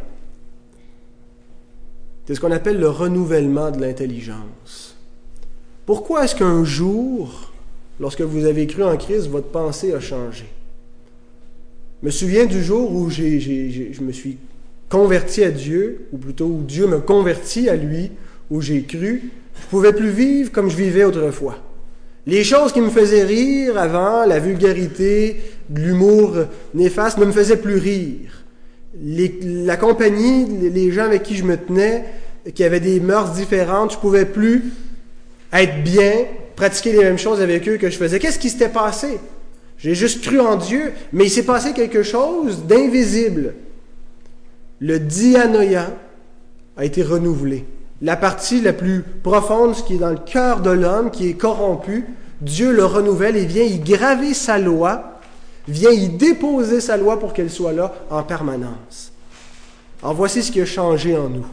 [2.26, 4.96] C'est ce qu'on appelle le renouvellement de l'intelligence.
[5.86, 7.52] Pourquoi est-ce qu'un jour,
[8.00, 10.46] lorsque vous avez cru en Christ, votre pensée a changé?
[12.02, 14.38] Me souviens du jour où je me suis
[14.88, 18.12] converti à Dieu, ou plutôt où Dieu me convertit à lui,
[18.50, 19.32] où j'ai cru,
[19.62, 21.58] je pouvais plus vivre comme je vivais autrefois.
[22.26, 25.38] Les choses qui me faisaient rire avant, la vulgarité,
[25.74, 26.36] l'humour
[26.74, 28.44] néfaste, ne me faisaient plus rire.
[29.02, 32.06] la compagnie, les gens avec qui je me tenais,
[32.54, 34.64] qui avaient des mœurs différentes, je pouvais plus
[35.52, 36.14] être bien,
[36.56, 38.20] pratiquer les mêmes choses avec eux que je faisais.
[38.20, 39.20] Qu'est-ce qui s'était passé?
[39.80, 43.56] J'ai juste cru en Dieu, mais il s'est passé quelque chose d'invisible.
[44.80, 45.94] Le dianoïa
[46.78, 47.66] a été renouvelé.
[48.02, 51.34] La partie la plus profonde, ce qui est dans le cœur de l'homme, qui est
[51.34, 52.06] corrompu,
[52.42, 55.20] Dieu le renouvelle et vient y graver sa loi,
[55.68, 59.12] vient y déposer sa loi pour qu'elle soit là en permanence.
[60.02, 61.46] Alors voici ce qui a changé en nous.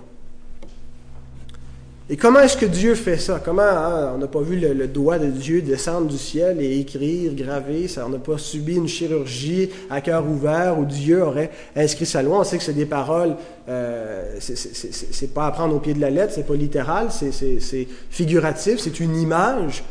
[2.09, 3.40] Et comment est-ce que Dieu fait ça?
[3.45, 7.33] Comment hein, on n'a pas vu le, doigt de Dieu descendre du ciel et écrire,
[7.35, 7.88] graver?
[7.88, 12.23] Ça, on n'a pas subi une chirurgie à cœur ouvert où Dieu aurait inscrit sa
[12.23, 12.38] loi.
[12.38, 13.35] On sait que c'est des paroles,
[13.69, 18.79] euh, c'est pas à prendre au pied de la lettre, c'est pas littéral, c'est figuratif,
[18.79, 19.83] c'est une image,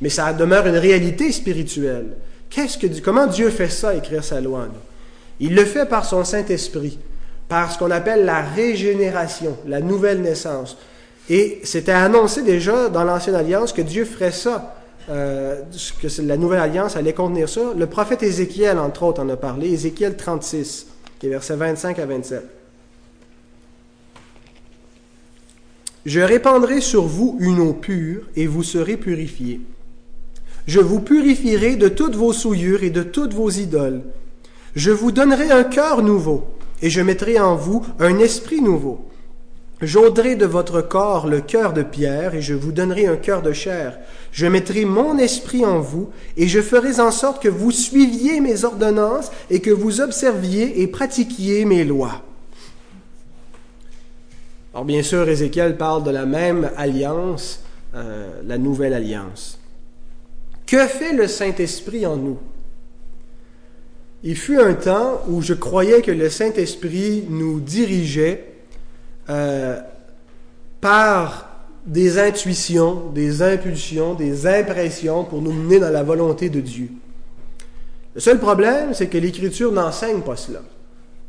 [0.00, 2.16] mais ça demeure une réalité spirituelle.
[3.04, 4.66] Comment Dieu fait ça, écrire sa loi?
[5.38, 6.98] Il le fait par son Saint-Esprit,
[7.48, 10.76] par ce qu'on appelle la régénération, la nouvelle naissance.
[11.30, 14.74] Et c'était annoncé déjà dans l'Ancienne Alliance que Dieu ferait ça,
[15.08, 15.62] euh,
[16.02, 17.72] que la Nouvelle Alliance allait contenir ça.
[17.76, 20.88] Le prophète Ézéchiel, entre autres, en a parlé, Ézéchiel 36,
[21.20, 22.42] qui est versets 25 à 27.
[26.04, 29.60] Je répandrai sur vous une eau pure, et vous serez purifiés.
[30.66, 34.02] Je vous purifierai de toutes vos souillures et de toutes vos idoles.
[34.74, 36.48] Je vous donnerai un cœur nouveau,
[36.82, 39.06] et je mettrai en vous un esprit nouveau.
[39.82, 43.52] J'ôterai de votre corps le cœur de pierre, et je vous donnerai un cœur de
[43.52, 43.98] chair.
[44.30, 48.64] Je mettrai mon esprit en vous, et je ferai en sorte que vous suiviez mes
[48.64, 52.22] ordonnances, et que vous observiez et pratiquiez mes lois.
[54.74, 57.64] Alors bien sûr, Ézéchiel parle de la même alliance,
[57.94, 59.58] euh, la nouvelle alliance.
[60.66, 62.38] Que fait le Saint-Esprit en nous?
[64.22, 68.49] Il fut un temps où je croyais que le Saint-Esprit nous dirigeait
[69.30, 69.78] euh,
[70.80, 71.46] par
[71.86, 76.88] des intuitions, des impulsions, des impressions pour nous mener dans la volonté de Dieu.
[78.14, 80.58] Le seul problème, c'est que l'Écriture n'enseigne pas cela.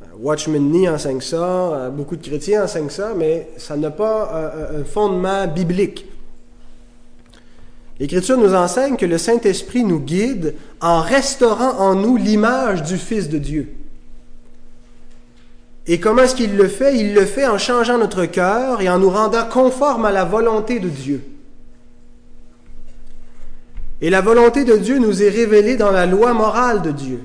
[0.02, 4.52] Euh, Watchman Nee enseigne ça, euh, beaucoup de chrétiens enseignent ça, mais ça n'a pas
[4.74, 6.08] un fondement biblique.
[8.00, 13.30] L'Écriture nous enseigne que le Saint-Esprit nous guide en restaurant en nous l'image du Fils
[13.30, 13.76] de Dieu.
[15.88, 16.98] Et comment est-ce qu'il le fait?
[16.98, 20.80] Il le fait en changeant notre cœur et en nous rendant conformes à la volonté
[20.80, 21.24] de Dieu.
[24.02, 27.22] Et la volonté de Dieu nous est révélée dans la loi morale de Dieu.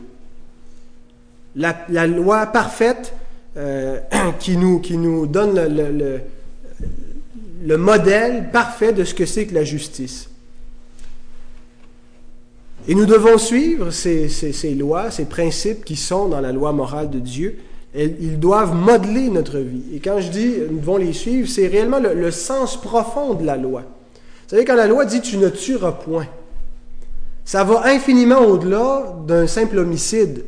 [1.54, 3.14] La, loi parfaite
[3.56, 3.98] euh,
[4.40, 6.20] qui, nous, qui, nous, donne le,
[7.64, 10.28] le, modèle parfait de ce que c'est que la justice.
[12.88, 17.18] Et nous devons suivre ces lois, ces principes qui sont dans la loi morale de
[17.18, 17.58] Dieu
[17.96, 19.82] ils doivent modeler notre vie.
[19.94, 23.56] Et quand je dis nous devons les suivre, c'est réellement le, sens profond de la
[23.56, 23.82] loi.
[23.82, 26.26] Vous savez, quand la loi dit tu ne tueras point,
[27.44, 30.44] ça va infiniment au-delà d'un simple homicide.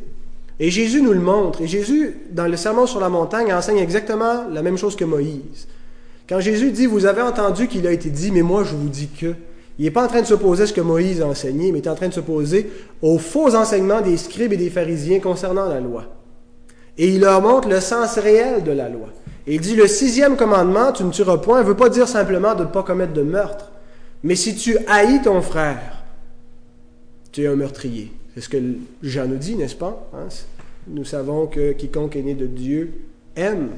[0.59, 1.61] Et Jésus nous le montre.
[1.61, 5.67] Et Jésus, dans le Sermon sur la montagne, enseigne exactement la même chose que Moïse.
[6.27, 9.07] Quand Jésus dit, vous avez entendu qu'il a été dit, mais moi je vous dis
[9.07, 9.33] que,
[9.79, 11.85] il n'est pas en train de s'opposer à ce que Moïse a enseigné, mais il
[11.85, 12.69] est en train de s'opposer
[13.01, 16.03] aux faux enseignements des scribes et des pharisiens concernant la loi.
[16.99, 19.07] Et il leur montre le sens réel de la loi.
[19.47, 22.53] Et il dit, le sixième commandement, tu ne tueras point, ne veut pas dire simplement
[22.55, 23.71] de ne pas commettre de meurtre.
[24.21, 26.03] Mais si tu haïs ton frère,
[27.31, 28.11] tu es un meurtrier.
[28.35, 28.57] C'est ce que
[29.01, 30.09] Jean nous dit, n'est-ce pas?
[30.13, 30.27] Hein?
[30.87, 32.93] Nous savons que quiconque est né de Dieu
[33.37, 33.69] aime.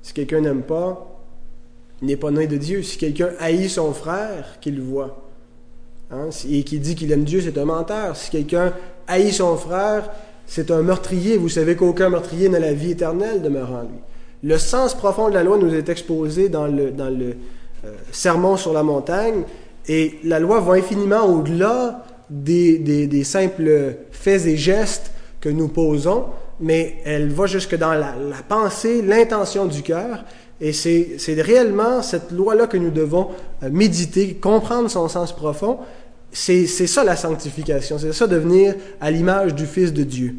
[0.00, 1.20] Si quelqu'un n'aime pas,
[2.02, 2.84] il n'est pas né de Dieu.
[2.84, 5.28] Si quelqu'un haït son frère, qu'il voit.
[6.12, 6.28] Hein?
[6.48, 8.16] Et qui dit qu'il aime Dieu, c'est un menteur.
[8.16, 8.72] Si quelqu'un
[9.08, 10.08] haït son frère,
[10.54, 11.38] c'est un meurtrier.
[11.38, 14.00] Vous savez qu'aucun meurtrier n'a la vie éternelle demeurant en lui.
[14.42, 18.82] Le sens profond de la loi nous est exposé dans le, euh, sermon sur la
[18.82, 19.44] montagne,
[19.88, 26.26] et la loi va infiniment au-delà des, des, simples faits et gestes que nous posons,
[26.60, 30.22] mais elle va jusque dans la, la pensée, l'intention du cœur,
[30.60, 33.28] et c'est réellement cette loi-là que nous devons
[33.62, 35.78] euh, méditer, comprendre son sens profond,
[36.32, 40.34] c'est ça la sanctification, c'est ça devenir à l'image du Fils de Dieu.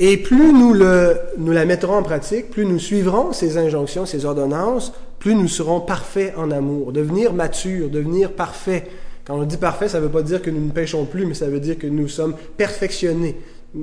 [0.00, 4.24] Et plus nous, le, nous la mettrons en pratique, plus nous suivrons ces injonctions, ces
[4.24, 8.88] ordonnances, plus nous serons parfaits en amour, devenir matures, devenir parfaits.
[9.24, 11.34] Quand on dit parfait, ça ne veut pas dire que nous ne péchons plus, mais
[11.34, 13.36] ça veut dire que nous sommes perfectionnés,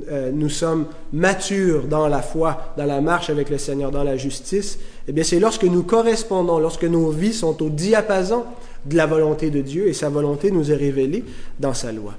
[0.10, 4.16] euh, nous sommes matures dans la foi, dans la marche avec le Seigneur, dans la
[4.16, 8.46] justice, eh bien c'est lorsque nous correspondons, lorsque nos vies sont au diapason
[8.86, 11.24] de la volonté de Dieu et sa volonté nous est révélée
[11.60, 12.14] dans sa loi.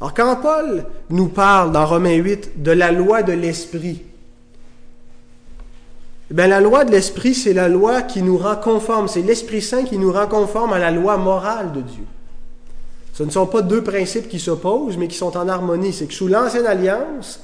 [0.00, 4.02] Alors quand Paul nous parle dans Romains 8 de la loi de l'Esprit,
[6.30, 9.60] eh bien, la loi de l'Esprit, c'est la loi qui nous rend conforme, c'est l'Esprit
[9.60, 12.04] Saint qui nous rend conforme à la loi morale de Dieu.
[13.12, 15.92] Ce ne sont pas deux principes qui s'opposent, mais qui sont en harmonie.
[15.92, 17.40] C'est que sous l'Ancienne Alliance,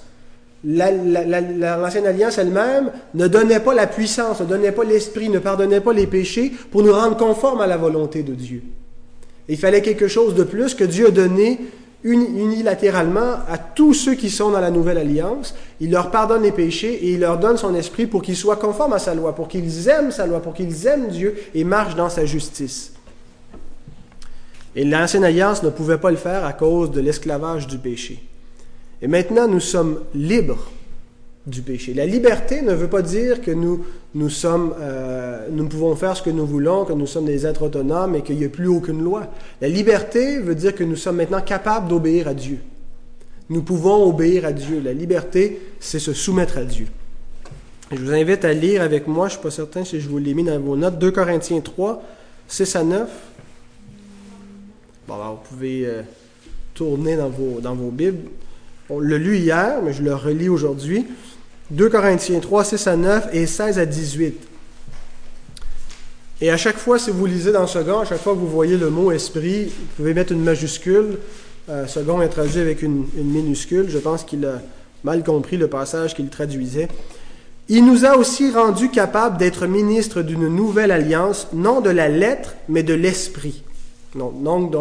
[0.64, 5.92] l'Ancienne Alliance elle-même ne donnait pas la puissance, ne donnait pas l'Esprit, ne pardonnait pas
[5.92, 8.62] les péchés pour nous rendre conformes à la volonté de Dieu.
[9.48, 11.60] il fallait quelque chose de plus que Dieu a donné
[12.04, 15.54] unilatéralement à tous ceux qui sont dans la nouvelle alliance.
[15.80, 18.92] Il leur pardonne les péchés et il leur donne son esprit pour qu'ils soient conformes
[18.92, 22.08] à sa loi, pour qu'ils aiment sa loi, pour qu'ils aiment Dieu et marchent dans
[22.08, 22.92] sa justice.
[24.76, 28.22] Et l'ancienne alliance ne pouvait pas le faire à cause de l'esclavage du péché.
[29.00, 30.70] Et maintenant, nous sommes libres
[31.48, 31.94] du péché.
[31.94, 33.84] La liberté ne veut pas dire que nous,
[34.14, 38.16] nous, sommes, euh, pouvons faire ce que nous voulons, que nous sommes des êtres autonomes
[38.16, 39.28] et qu'il n'y a plus aucune loi.
[39.60, 42.58] La liberté veut dire que nous sommes maintenant capables d'obéir à Dieu.
[43.48, 44.80] Nous pouvons obéir à Dieu.
[44.84, 46.86] La liberté, c'est se soumettre à Dieu.
[47.90, 50.18] je vous invite à lire avec moi, je ne suis pas certain si je vous
[50.18, 52.02] l'ai mis dans vos notes, 2 Corinthiens 3,
[52.46, 53.08] 6 à 9.
[55.06, 56.02] Bon, vous pouvez euh,
[56.74, 58.28] tourner dans vos, dans vos Bibles.
[58.90, 61.06] On l'a lu hier, mais je le relis aujourd'hui.
[61.70, 64.34] 2 Corinthiens 3, 6 à 9 et 16 à 18.
[66.40, 68.78] Et à chaque fois, si vous lisez dans second, à chaque fois que vous voyez
[68.78, 71.18] le mot esprit, vous pouvez mettre une majuscule.
[71.68, 73.90] Euh, second est traduit avec une, une minuscule.
[73.90, 74.62] Je pense qu'il a
[75.04, 76.88] mal compris le passage qu'il traduisait.
[77.68, 82.54] Il nous a aussi rendus capables d'être ministres d'une nouvelle alliance, non de la lettre,
[82.70, 83.62] mais de l'esprit.
[84.14, 84.72] Donc,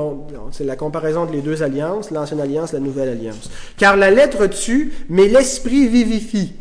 [0.51, 3.49] c'est la comparaison entre les deux alliances, l'ancienne alliance, la nouvelle alliance.
[3.77, 6.53] Car la lettre tue, mais l'esprit vivifie.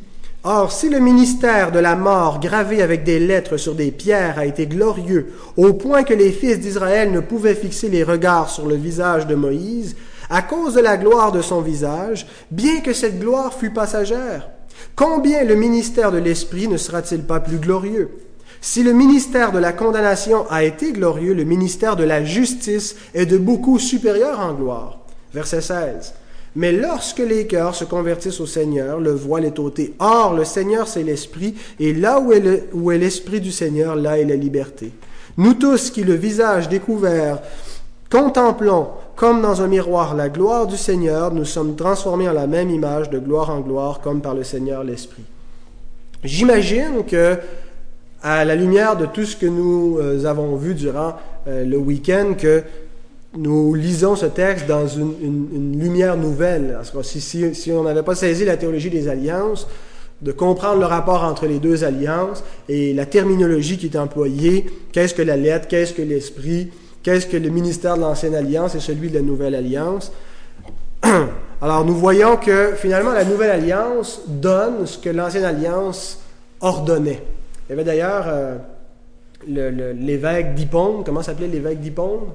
[0.42, 4.46] Or, si le ministère de la mort gravé avec des lettres sur des pierres a
[4.46, 8.76] été glorieux, au point que les fils d'Israël ne pouvaient fixer les regards sur le
[8.76, 9.96] visage de Moïse,
[10.30, 14.48] à cause de la gloire de son visage, bien que cette gloire fût passagère,
[14.94, 18.10] combien le ministère de l'Esprit ne sera-t-il pas plus glorieux?
[18.66, 23.24] Si le ministère de la condamnation a été glorieux, le ministère de la justice est
[23.24, 24.98] de beaucoup supérieur en gloire.
[25.32, 26.14] Verset 16.
[26.56, 29.94] Mais lorsque les cœurs se convertissent au Seigneur, le voile est ôté.
[30.00, 34.34] Or, le Seigneur, c'est l'Esprit, et là où est l'Esprit du Seigneur, là est la
[34.34, 34.92] liberté.
[35.36, 37.38] Nous tous qui, le visage découvert,
[38.10, 42.70] contemplons comme dans un miroir la gloire du Seigneur, nous sommes transformés en la même
[42.70, 45.22] image de gloire en gloire, comme par le Seigneur l'Esprit.
[46.24, 47.38] J'imagine que
[48.26, 51.14] à la lumière de tout ce que nous euh, avons vu durant
[51.46, 52.64] euh, le week-end, que
[53.38, 56.76] nous lisons ce texte dans une, lumière nouvelle.
[57.02, 59.68] si, si, on n'avait pas saisi la théologie des alliances,
[60.22, 65.14] de comprendre le rapport entre les deux alliances et la terminologie qui est employée, qu'est-ce
[65.14, 66.70] que la lettre, qu'est-ce que l'esprit,
[67.04, 70.10] qu'est-ce que le ministère de l'ancienne alliance et celui de la nouvelle alliance.
[71.62, 76.18] Alors nous voyons que finalement la nouvelle alliance donne ce que l'ancienne alliance
[76.60, 77.22] ordonnait.
[77.68, 78.58] Il y avait d'ailleurs euh,
[79.46, 81.02] l'évêque d'Hippone.
[81.04, 82.32] Comment s'appelait l'évêque d'Hippone?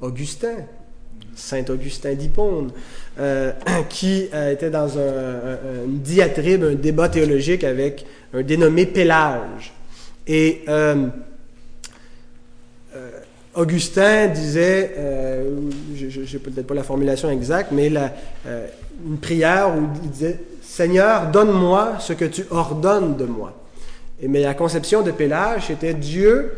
[0.00, 0.54] Augustin.
[1.34, 2.70] Saint Augustin d'Hippone,
[3.18, 3.52] euh,
[3.88, 9.72] qui euh, était dans un, une diatribe, un débat théologique avec un dénommé Pélage.
[10.26, 10.64] Et
[13.54, 14.94] Augustin disait,
[15.96, 20.38] je n'ai peut-être pas la formulation exacte, mais une prière où il disait
[20.72, 23.52] Seigneur, donne-moi ce que tu ordonnes de moi.
[24.26, 26.50] Mais la conception de Pélage, c'était Dieu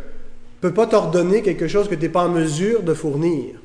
[0.63, 3.57] ne peut pas t'ordonner quelque chose que tu n'es pas en mesure de fournir.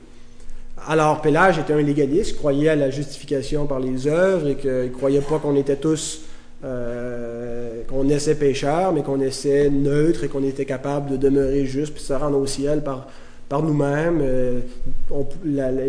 [0.88, 4.88] Alors Pélage était un légaliste, croyait à la justification par les œuvres et qu'il ne
[4.88, 6.22] croyait pas qu'on était tous,
[6.66, 11.94] euh, qu'on naissait pécheurs, mais qu'on naissait neutre et qu'on était capable de demeurer juste
[11.94, 13.06] puis se rendre au ciel par,
[13.50, 14.20] par nous-mêmes.
[14.24, 14.62] Euh,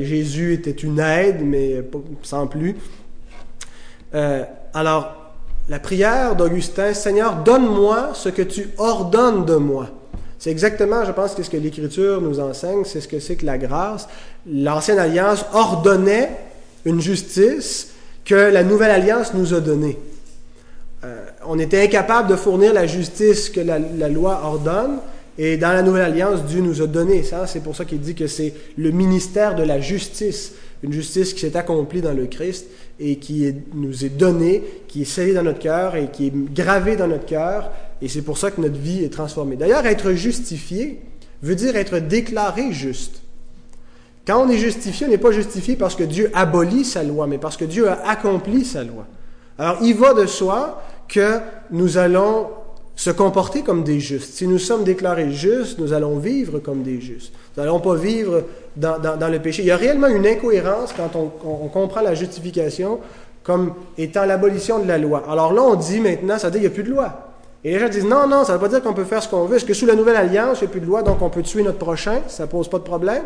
[0.03, 1.83] Jésus était une aide, mais
[2.23, 2.77] sans plus.
[4.15, 4.45] Euh,
[4.75, 5.35] alors,
[5.69, 9.89] la prière d'Augustin, Seigneur, donne-moi ce que tu ordonnes de moi.
[10.39, 13.59] C'est exactement, je pense, ce que l'Écriture nous enseigne, c'est ce que c'est que la
[13.59, 14.09] grâce.
[14.51, 16.31] L'Ancienne Alliance ordonnait
[16.85, 17.93] une justice
[18.25, 19.99] que la Nouvelle Alliance nous a donnée.
[21.05, 24.99] Euh, on était incapable de fournir la justice que la, loi ordonne,
[25.39, 27.47] et dans la Nouvelle Alliance, Dieu nous a donné ça.
[27.47, 30.53] C'est pour ça qu'il dit que c'est le ministère de la justice,
[30.83, 32.67] une justice qui s'est accomplie dans le Christ
[33.01, 36.97] et qui nous est donné, qui est scellé dans notre cœur et qui est gravé
[36.97, 37.73] dans notre cœur.
[38.03, 39.57] Et c'est pour ça que notre vie est transformée.
[39.57, 41.01] D'ailleurs, être justifié
[41.43, 43.23] veut dire être déclaré juste.
[44.27, 47.39] Quand on est justifié, on n'est pas justifié parce que Dieu abolit sa loi, mais
[47.39, 49.07] parce que Dieu a accompli sa loi.
[49.59, 51.39] Alors, il va de soi que
[51.71, 52.49] nous allons
[52.97, 54.35] se comporter comme des justes.
[54.35, 57.33] Si nous sommes déclarés justes, nous allons vivre comme des justes.
[57.61, 58.45] N'allons pas vivre
[58.77, 59.63] dans, le péché.
[59.63, 63.01] Il y a réellement une incohérence quand on, comprend la justification
[63.43, 65.25] comme étant l'abolition de la loi.
[65.29, 67.27] Alors là, on dit maintenant, ça veut dire qu'il n'y a plus de loi.
[67.63, 69.29] Et les gens disent, non, non, ça ne veut pas dire qu'on peut faire ce
[69.29, 69.57] qu'on veut.
[69.57, 71.43] Est-ce que sous la nouvelle alliance, il n'y a plus de loi, donc on peut
[71.43, 73.25] tuer notre prochain, ça ne pose pas de problème?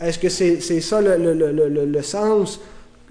[0.00, 2.60] Est-ce que c'est ça le, sens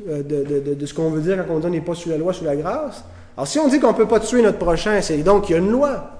[0.09, 2.33] euh, de, ce qu'on veut dire quand on dit on n'est pas sous la loi,
[2.33, 3.03] sous la grâce?
[3.37, 5.59] Alors si on dit qu'on ne peut pas tuer notre prochain, c'est donc qu'il y
[5.59, 6.18] a une loi.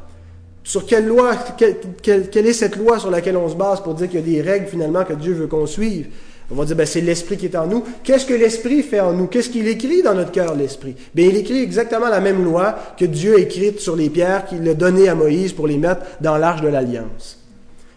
[0.70, 4.20] Sur quelle loi, quelle, est cette loi sur laquelle on se base pour dire qu'il
[4.20, 6.10] y a des règles finalement que Dieu veut qu'on suive?
[6.52, 7.84] On va dire, ben, c'est l'Esprit qui est en nous.
[8.04, 9.26] Qu'est-ce que l'Esprit fait en nous?
[9.26, 10.96] Qu'est-ce qu'il écrit dans notre cœur, l'Esprit?
[11.16, 14.70] Bien, il écrit exactement la même loi que Dieu a écrite sur les pierres qu'il
[14.70, 17.40] a données à Moïse pour les mettre dans l'arche de l'Alliance.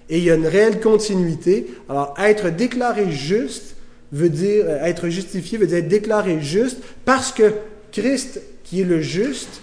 [0.08, 1.74] Et il y a une réelle continuité.
[1.90, 3.76] Alors, être déclaré juste
[4.12, 7.52] veut dire, euh, être justifié veut dire être déclaré juste parce que
[7.92, 9.60] Christ, qui est le juste,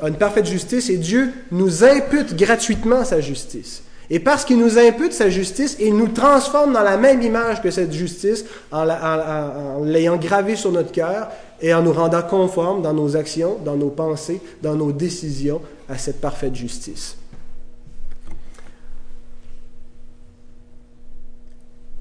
[0.00, 3.82] a une parfaite justice et Dieu nous impute gratuitement sa justice.
[4.08, 7.70] Et parce qu'il nous impute sa justice, il nous transforme dans la même image que
[7.70, 11.28] cette justice en l'ayant gravée sur notre cœur
[11.60, 15.98] et en nous rendant conformes dans nos actions, dans nos pensées, dans nos décisions à
[15.98, 17.16] cette parfaite justice.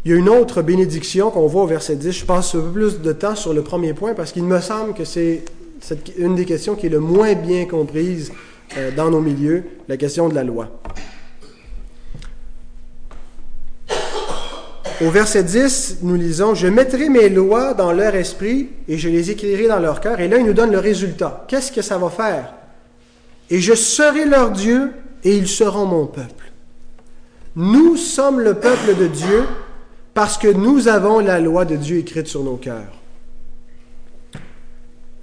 [0.04, 2.12] Il y a une autre bénédiction qu'on voit au verset 10.
[2.12, 4.94] Je passe un peu plus de temps sur le premier point parce qu'il me semble
[4.94, 5.44] que c'est
[6.18, 8.32] une des questions qui est le moins bien comprise
[8.78, 10.70] euh, dans nos milieux, la question de la loi.
[15.02, 19.30] Au verset 10, nous lisons, Je mettrai mes lois dans leur esprit et je les
[19.30, 20.22] écrirai dans leur cœur.
[20.22, 21.46] Et là, il nous donne le résultat.
[21.50, 22.54] Qu'est-ce que ça va faire
[23.50, 24.92] Et je serai leur Dieu
[25.26, 26.52] et ils seront mon peuple.
[27.58, 29.44] Nous sommes le peuple de Dieu
[30.14, 32.95] parce que nous avons la loi de Dieu écrite sur nos cœurs.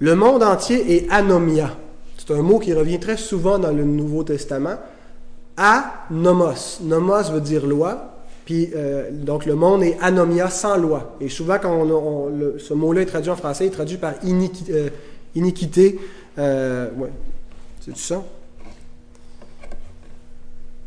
[0.03, 1.77] Le monde entier est anomia.
[2.17, 4.75] C'est un mot qui revient très souvent dans le Nouveau Testament.
[5.55, 6.81] Anomos.
[6.81, 8.13] Nomos veut dire loi.
[8.43, 11.15] Puis, euh, donc, le monde est anomia, sans loi.
[11.21, 14.73] Et souvent, ce mot-là est traduit en français, il est traduit par iniquité.
[14.73, 14.89] Euh,
[15.35, 15.97] iniquité
[16.37, 17.11] euh, ouais.
[17.79, 18.21] C'est ça?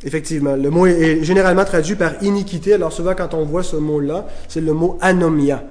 [0.05, 2.75] Effectivement, le mot est généralement traduit par iniquité.
[2.75, 5.65] Alors souvent, quand on voit ce mot-là, c'est le mot anomia.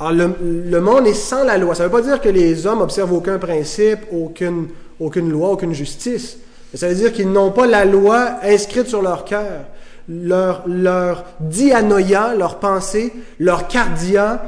[0.00, 1.74] Alors, le, monde est sans la loi.
[1.74, 4.68] Ça ne veut pas dire que les hommes observent aucun principe, aucune,
[5.00, 6.38] aucune loi, aucune justice.
[6.74, 9.64] ça veut dire qu'ils n'ont pas la loi inscrite sur leur cœur.
[10.08, 14.42] Leur, leur dianoia, leur pensée, leur cardia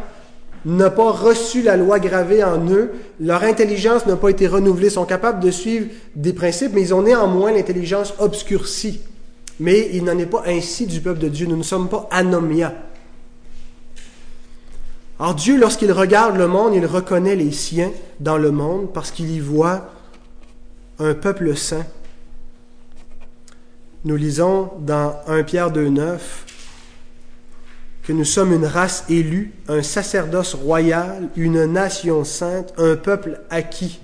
[0.65, 4.93] n'a pas reçu la loi gravée en eux, leur intelligence n'a pas été renouvelée, ils
[4.93, 9.01] sont capables de suivre des principes, mais ils ont néanmoins l'intelligence obscurcie.
[9.59, 12.75] Mais il n'en est pas ainsi du peuple de Dieu, nous ne sommes pas anomia.
[15.21, 19.31] Alors Dieu, lorsqu'il regarde le monde, il reconnaît les siens dans le monde parce qu'il
[19.31, 19.91] y voit
[20.99, 21.85] un peuple saint.
[24.07, 26.19] Nous lisons dans 1 Pierre 2.9
[28.03, 34.01] que nous sommes une race élue, un sacerdoce royal, une nation sainte, un peuple acquis.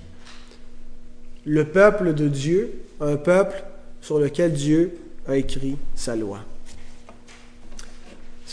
[1.47, 3.63] Le peuple de Dieu, un peuple
[4.01, 6.41] sur lequel Dieu a écrit sa loi.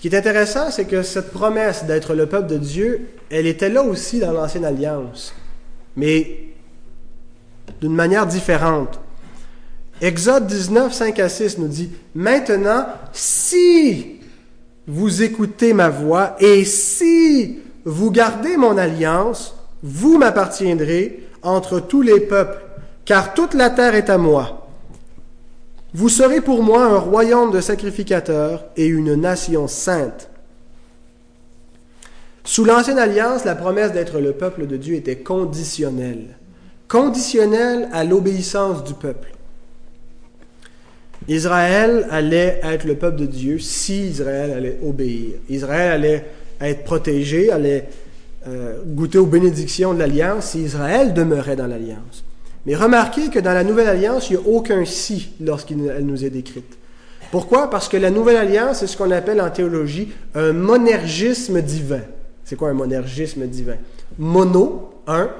[0.05, 3.71] Ce qui est intéressant, c'est que cette promesse d'être le peuple de Dieu, elle était
[3.71, 5.33] là aussi dans l'Ancienne Alliance,
[5.97, 6.41] mais
[7.81, 9.01] d'une manière différente.
[10.03, 12.85] Exode 19, 5 à 6 nous dit, Maintenant,
[13.15, 14.21] si
[14.87, 22.21] vous écoutez ma voix, et si vous gardez mon alliance, vous m'appartiendrez entre tous les
[22.21, 22.61] peuples,
[23.07, 24.64] car toute la terre est à moi.
[25.95, 30.29] Vous serez pour moi un royaume de sacrificateurs et une nation sainte.
[32.43, 36.37] Sous l'ancienne alliance, la promesse d'être le peuple de Dieu était conditionnelle.
[36.89, 39.31] Conditionnelle à l'obéissance du peuple.
[41.29, 45.37] Israël allait être le peuple de Dieu si Israël allait obéir.
[45.49, 46.25] Israël allait
[46.61, 47.89] être protégé, allait
[48.49, 52.25] euh, goûter aux bénédictions de l'alliance si Israël demeurait dans l'alliance.
[52.67, 56.31] Mais remarquez que dans la nouvelle alliance, il n'y a aucun si lorsqu'elle nous est
[56.31, 56.79] décrite.
[57.31, 57.69] Pourquoi?
[57.69, 62.03] Parce que la nouvelle alliance, c'est ce qu'on appelle en théologie un monergisme divin.
[62.45, 63.77] C'est quoi un monergisme divin?
[64.19, 65.31] Mono, un,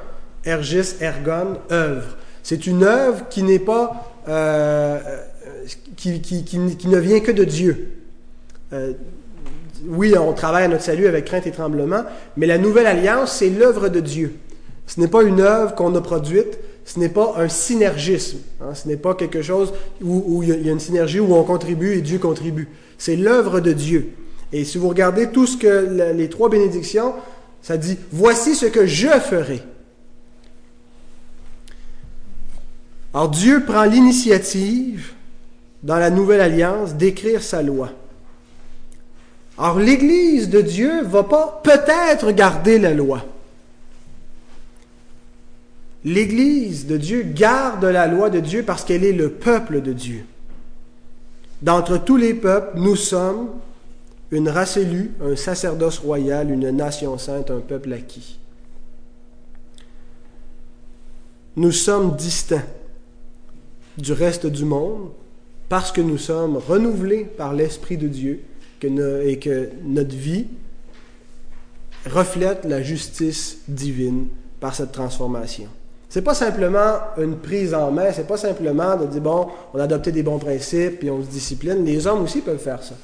[0.45, 2.17] ergis, ergon, œuvre.
[2.43, 4.99] C'est une œuvre qui n'est pas euh,
[5.97, 7.93] qui, qui, ne vient que de Dieu.
[8.73, 8.93] Euh,
[9.87, 12.05] oui, on travaille à notre salut avec crainte et tremblement,
[12.37, 14.35] mais la nouvelle alliance, c'est l'œuvre de Dieu.
[14.87, 18.39] Ce n'est pas une œuvre qu'on a produite, ce n'est pas un synergisme.
[18.61, 18.75] Hein.
[18.75, 19.73] ce n'est pas quelque chose
[20.03, 22.69] où, il y a une synergie où on contribue et Dieu contribue.
[22.99, 24.11] C'est l'œuvre de Dieu.
[24.53, 27.15] Et si vous regardez tout ce que les trois bénédictions,
[27.63, 29.63] ça dit, voici ce que je ferai.
[33.15, 35.13] Alors Dieu prend l'initiative
[35.83, 37.91] dans la nouvelle alliance d'écrire sa loi.
[39.57, 43.25] Alors l'Église de Dieu va pas peut-être garder la loi.
[46.05, 50.25] L'Église de Dieu garde la loi de Dieu parce qu'elle est le peuple de Dieu.
[51.63, 53.49] D'entre tous les peuples, nous sommes
[54.31, 58.39] une race élue, un sacerdoce royal, une nation sainte, un peuple acquis.
[61.57, 62.67] Nous sommes distincts
[63.97, 65.11] du reste du monde
[65.69, 68.41] parce que nous sommes renouvelés par l'Esprit de Dieu
[68.83, 70.49] et que notre vie
[72.05, 74.27] reflète la justice divine
[74.61, 75.69] par cette transformation.
[76.15, 79.83] C'est pas simplement une prise en main, c'est pas simplement de dire bon, on a
[79.83, 81.85] adopté des bons principes puis on se discipline.
[81.85, 82.95] Les hommes aussi peuvent faire ça.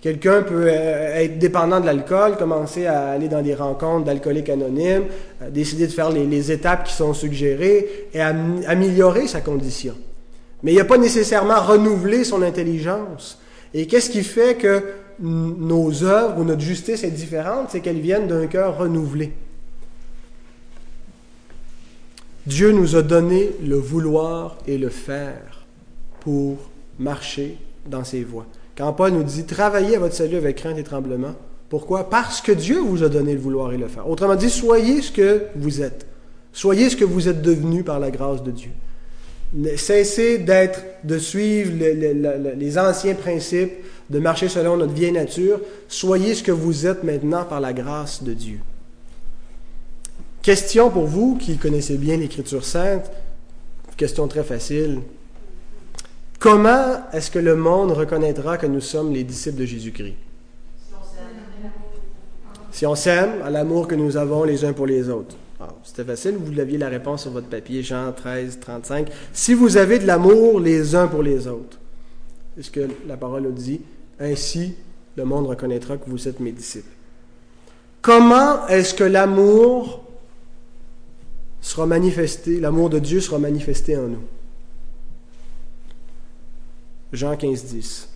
[0.00, 5.06] Quelqu'un peut euh, être dépendant de l'alcool, commencer à aller dans des rencontres d'alcooliques anonymes,
[5.42, 9.96] euh, décider de faire les, étapes qui sont suggérées et améliorer sa condition.
[10.62, 13.40] Mais il n'a pas nécessairement renouvelé son intelligence.
[13.74, 14.84] Et qu'est-ce qui fait que
[15.18, 17.70] nos œuvres ou notre justice est différente?
[17.70, 19.32] C'est qu'elles viennent d'un cœur renouvelé.
[22.46, 25.66] Dieu nous a donné le vouloir et le faire
[26.20, 26.56] pour
[26.98, 28.46] marcher dans ses voies.
[28.76, 31.34] Quand Paul nous dit travaillez à votre salut avec crainte et tremblement,
[31.68, 32.08] pourquoi?
[32.10, 34.08] Parce que Dieu vous a donné le vouloir et le faire.
[34.08, 36.06] Autrement dit, soyez ce que vous êtes.
[36.52, 38.70] Soyez ce que vous êtes devenu par la grâce de Dieu.
[39.76, 43.72] Cessez d'être, de suivre les anciens principes,
[44.08, 45.60] de marcher selon notre vieille nature.
[45.88, 48.58] Soyez ce que vous êtes maintenant par la grâce de Dieu.
[50.42, 53.10] Question pour vous qui connaissez bien l'Écriture sainte,
[53.98, 55.00] question très facile.
[56.38, 60.14] Comment est-ce que le monde reconnaîtra que nous sommes les disciples de Jésus-Christ?
[62.72, 65.36] Si on s'aime, à l'amour que nous avons les uns pour les autres.
[65.84, 69.10] C'était facile, vous l'aviez la réponse sur votre papier, Jean 13, 35.
[69.34, 71.78] Si vous avez de l'amour les uns pour les autres,
[72.56, 73.82] c'est ce que la parole nous dit,
[74.18, 74.74] ainsi
[75.16, 76.88] le monde reconnaîtra que vous êtes mes disciples?
[78.00, 80.02] Comment est-ce que l'amour
[81.60, 84.22] sera manifesté, l'amour de Dieu sera manifesté en nous.
[87.12, 88.08] Jean 15, 10.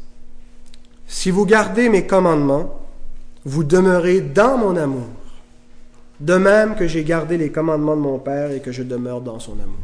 [1.07, 2.81] Si vous gardez mes commandements,
[3.45, 5.09] vous demeurez dans mon amour,
[6.21, 9.39] de même que j'ai gardé les commandements de mon Père et que je demeure dans
[9.39, 9.75] son amour.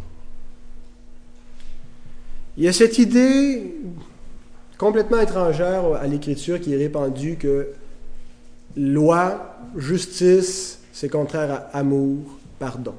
[2.56, 3.74] Il y a cette idée
[4.78, 7.68] complètement étrangère à l'Écriture qui est répandue que
[8.76, 12.94] loi, justice, c'est contraire à amour, pardon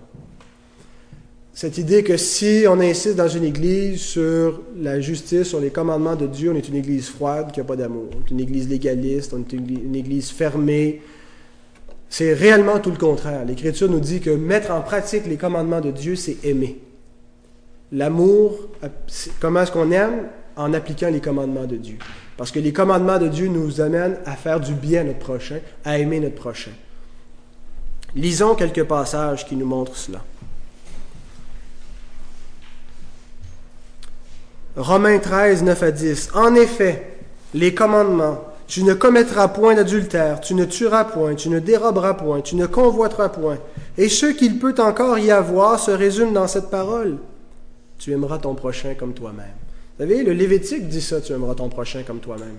[1.53, 6.15] cette idée que si on insiste dans une église sur la justice, sur les commandements
[6.15, 8.09] de Dieu, on est une église froide qui n'a pas d'amour.
[8.15, 11.01] On est une église légaliste, on est une église fermée.
[12.09, 13.43] C'est réellement tout le contraire.
[13.45, 16.79] L'Écriture nous dit que mettre en pratique les commandements de Dieu, c'est aimer.
[17.91, 18.69] L'amour,
[19.41, 20.29] comment est-ce qu'on aime?
[20.55, 21.97] En appliquant les commandements de Dieu.
[22.37, 25.59] Parce que les commandements de Dieu nous amènent à faire du bien à notre prochain,
[25.83, 26.71] à aimer notre prochain.
[28.15, 30.23] Lisons quelques passages qui nous montrent cela.
[34.75, 36.29] Romains 13, 9 à 10.
[36.33, 37.17] En effet,
[37.53, 42.41] les commandements, tu ne commettras point d'adultère, tu ne tueras point, tu ne déroberas point,
[42.41, 43.57] tu ne convoiteras point.
[43.97, 47.17] Et ce qu'il peut encore y avoir se résume dans cette parole.
[47.97, 49.45] Tu aimeras ton prochain comme toi-même.
[49.99, 52.57] Vous savez, le Lévitique dit ça, tu aimeras ton prochain comme toi-même.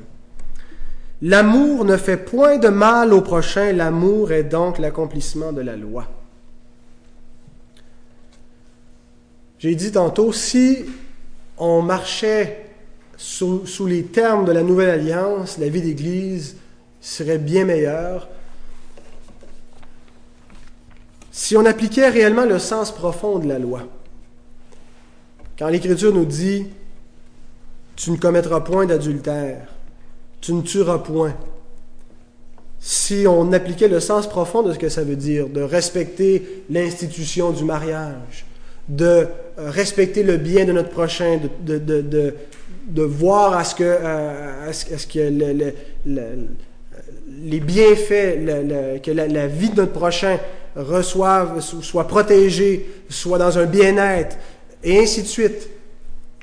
[1.22, 6.06] L'amour ne fait point de mal au prochain, l'amour est donc l'accomplissement de la loi.
[9.58, 10.84] J'ai dit tantôt, si
[11.64, 12.66] on marchait
[13.16, 16.56] sous, les termes de la nouvelle alliance, la vie d'Église
[17.00, 18.28] serait bien meilleure
[21.30, 23.82] si on appliquait réellement le sens profond de la loi.
[25.56, 26.66] Quand l'Écriture nous dit
[27.94, 29.68] Tu ne commettras point d'adultère,
[30.40, 31.34] tu ne tueras point.
[32.80, 37.52] Si on appliquait le sens profond de ce que ça veut dire, de respecter l'institution
[37.52, 38.46] du mariage,
[38.88, 44.72] de respecter le bien de notre prochain, de, voir à ce que, euh,
[47.44, 50.38] les bienfaits, que la, vie de notre prochain
[50.76, 54.36] reçoive, soit protégée, soit dans un bien-être,
[54.82, 55.68] et ainsi de suite.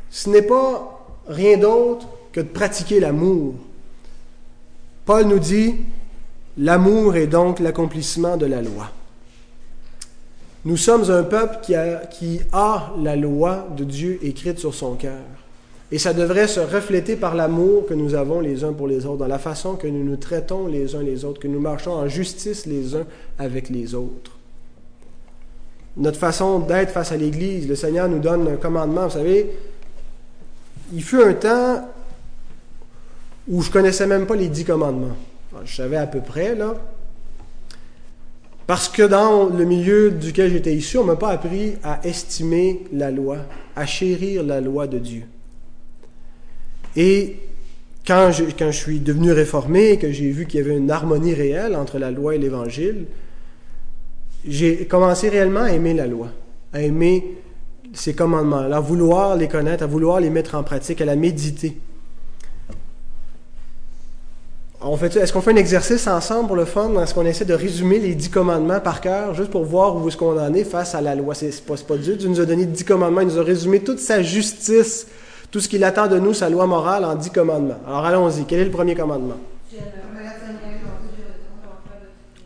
[0.10, 3.56] Ce n'est pas rien d'autre que de pratiquer l'amour.
[5.06, 5.76] Paul nous dit,
[6.58, 8.92] l'amour est donc l'accomplissement de la loi.
[10.66, 11.76] Nous sommes un peuple qui
[12.52, 15.24] a, la loi de Dieu écrite sur son cœur.
[15.92, 19.18] Et ça devrait se refléter par l'amour que nous avons les uns pour les autres,
[19.18, 22.08] dans la façon que nous nous traitons les uns les autres, que nous marchons en
[22.08, 23.06] justice les uns
[23.40, 24.38] avec les autres.
[25.98, 29.06] Notre façon d'être face à l'Église, le Seigneur nous donne un commandement.
[29.06, 29.50] Vous savez,
[30.94, 31.90] il fut un temps
[33.48, 35.16] où je connaissais même pas les dix commandements.
[35.66, 36.76] Je savais à peu près, là.
[38.70, 42.84] Parce que dans le milieu duquel j'étais issu, on ne m'a pas appris à estimer
[42.94, 43.38] la loi,
[43.76, 45.24] à chérir la loi de Dieu.
[46.96, 47.38] Et
[48.06, 51.98] quand je, suis devenu réformé, que j'ai vu qu'il y avait une harmonie réelle entre
[51.98, 53.08] la loi et l'Évangile,
[54.48, 56.28] j'ai commencé réellement à aimer la loi,
[56.72, 57.26] à aimer
[57.94, 61.76] ces commandements, à vouloir les connaître, à vouloir les mettre en pratique, à la méditer.
[64.82, 66.90] Est-ce qu'on fait un exercice ensemble pour le fun?
[67.02, 70.16] Est-ce qu'on essaie de résumer les dix commandements par cœur, juste pour voir où est-ce
[70.16, 71.36] qu'on en est face à la loi?
[71.36, 72.16] C'est, pas, pas Dieu.
[72.16, 73.22] Dieu nous a donné dix commandements.
[73.22, 75.08] Il nous a résumé toute sa justice
[75.52, 77.80] tout ce qu'il attend de nous, sa loi morale, en dix commandements.
[77.88, 78.46] Alors allons-y.
[78.46, 79.38] Quel est le premier commandement?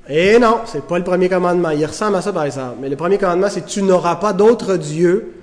[0.10, 1.70] Eh non, c'est pas le premier commandement.
[1.70, 2.78] Il ressemble à ça, par exemple.
[2.82, 5.34] Mais le premier commandement, c'est Tu n'auras pas d'autre Dieu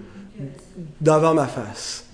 [1.01, 2.05] devant ma face.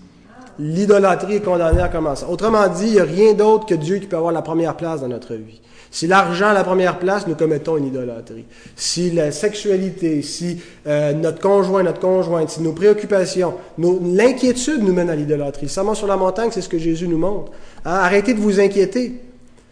[0.59, 2.25] L'idolâtrie est condamnée à commencer.
[2.29, 5.01] Autrement dit, il n'y a rien d'autre que Dieu qui peut avoir la première place
[5.01, 5.61] dans notre vie.
[5.91, 8.45] Si l'argent a la première place, nous commettons une idolâtrie.
[8.75, 15.11] Si la sexualité, si euh, notre conjoint, notre conjointe, si nos préoccupations, l'inquiétude nous mène
[15.11, 15.69] à l'idolâtrie.
[15.69, 17.53] Seulement sur la montagne, c'est ce que Jésus nous montre.
[17.85, 19.21] Hein, arrêtez de vous inquiéter.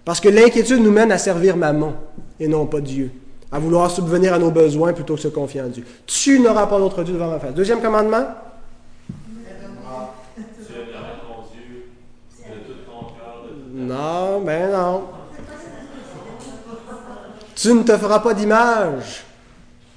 [0.05, 1.95] Parce que l'inquiétude nous mène à servir maman
[2.39, 3.11] et non pas Dieu.
[3.51, 5.85] À vouloir subvenir à nos besoins plutôt que se confier en Dieu.
[6.07, 7.55] Tu n'auras pas d'autre Dieu devant ma face.
[7.55, 8.25] Deuxième commandement.
[13.85, 15.03] Non, ben non.
[17.55, 19.25] Tu ne te feras pas d'image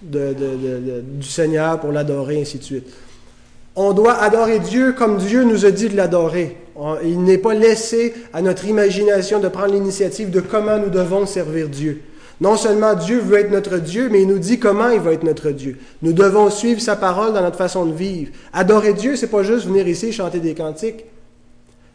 [0.01, 2.88] du Seigneur pour l'adorer, ainsi de suite.
[3.75, 6.57] On doit adorer Dieu comme Dieu nous a dit de l'adorer.
[7.03, 11.67] Il n'est pas laissé à notre imagination de prendre l'initiative de comment nous devons servir
[11.69, 12.01] Dieu.
[12.39, 15.23] Non seulement Dieu veut être notre Dieu, mais il nous dit comment il va être
[15.23, 15.77] notre Dieu.
[16.03, 18.31] Nous devons suivre sa parole dans notre façon de vivre.
[18.53, 21.05] Adorer Dieu, c'est pas juste venir ici chanter des cantiques.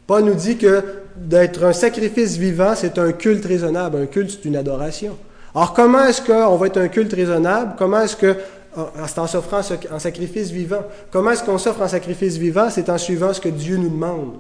[0.07, 0.83] Paul nous dit que
[1.17, 3.99] d'être un sacrifice vivant, c'est un culte raisonnable.
[4.03, 5.17] Un culte, c'est une adoration.
[5.55, 7.75] Alors, comment est-ce qu'on va être un culte raisonnable?
[7.79, 8.37] Comment est-ce que,
[9.07, 10.83] c'est en s'offrant en sacrifice vivant.
[11.11, 12.71] Comment est-ce qu'on s'offre en sacrifice vivant?
[12.71, 14.35] C'est en suivant ce que Dieu nous demande.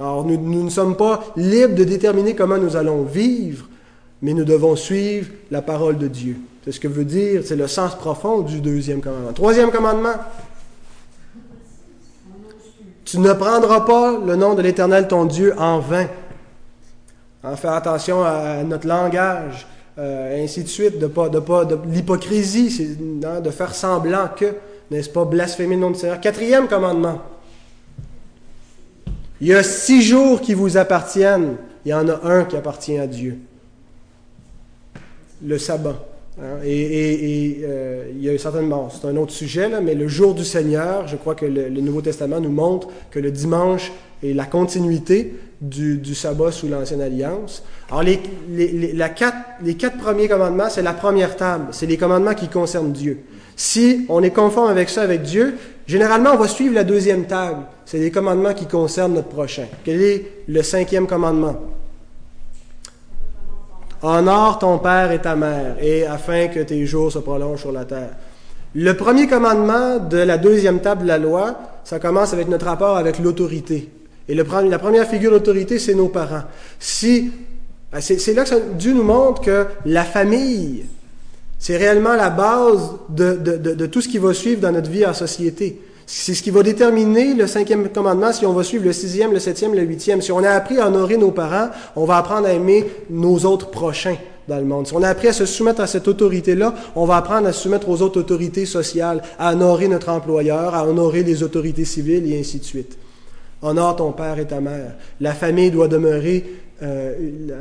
[0.00, 3.66] Alors, nous, nous ne sommes pas libres de déterminer comment nous allons vivre,
[4.22, 6.36] mais nous devons suivre la parole de Dieu.
[6.64, 9.32] C'est ce que veut dire, c'est le sens profond du deuxième commandement.
[9.32, 10.14] Troisième commandement.
[13.08, 16.08] Tu ne prendras pas le nom de l'Éternel ton Dieu en vain.
[17.42, 19.66] En faire attention à notre langage.
[19.96, 24.56] Euh, ainsi de suite, de pas, de pas, de, l'hypocrisie, hein, de faire semblant que,
[24.90, 26.20] n'est-ce pas, blasphémer le nom du Seigneur.
[26.20, 27.22] Quatrième commandement.
[29.40, 31.56] Il y a six jours qui vous appartiennent.
[31.86, 33.38] Il y en a un qui appartient à Dieu.
[35.42, 35.96] Le sabbat.
[36.64, 40.44] Et, euh, il y a certainement, c'est un autre sujet, là, mais le jour du
[40.44, 45.34] Seigneur, je crois que le, Nouveau Testament nous montre que le dimanche est la continuité
[45.60, 47.64] du, sabbat sous l'Ancienne Alliance.
[47.90, 48.20] Alors, les,
[48.50, 51.68] les, quatre, les quatre premiers commandements, c'est la première table.
[51.72, 53.18] C'est les commandements qui concernent Dieu.
[53.56, 55.56] Si on est conforme avec ça, avec Dieu,
[55.88, 57.64] généralement, on va suivre la deuxième table.
[57.84, 59.66] C'est les commandements qui concernent notre prochain.
[59.84, 61.56] Quel est le cinquième commandement?
[64.02, 67.84] Honore ton père et ta mère, et afin que tes jours se prolongent sur la
[67.84, 68.10] terre.
[68.74, 72.96] Le premier commandement de la deuxième table de la loi, ça commence avec notre rapport
[72.96, 73.88] avec l'autorité.
[74.28, 76.42] Et la première figure d'autorité, c'est nos parents.
[76.78, 77.32] Si,
[77.90, 80.84] ben, c'est là que Dieu nous montre que la famille,
[81.58, 85.06] c'est réellement la base de, de, de, tout ce qui va suivre dans notre vie
[85.06, 85.80] en société.
[86.10, 89.38] C'est ce qui va déterminer le cinquième commandement, si on va suivre le sixième, le
[89.38, 90.22] septième, le huitième.
[90.22, 93.70] Si on a appris à honorer nos parents, on va apprendre à aimer nos autres
[93.70, 94.16] prochains
[94.48, 94.86] dans le monde.
[94.86, 97.60] Si on a appris à se soumettre à cette autorité-là, on va apprendre à se
[97.60, 102.40] soumettre aux autres autorités sociales, à honorer notre employeur, à honorer les autorités civiles et
[102.40, 102.96] ainsi de suite.
[103.60, 104.94] Honore ton père et ta mère.
[105.20, 106.42] La famille doit demeurer,
[106.80, 107.12] euh,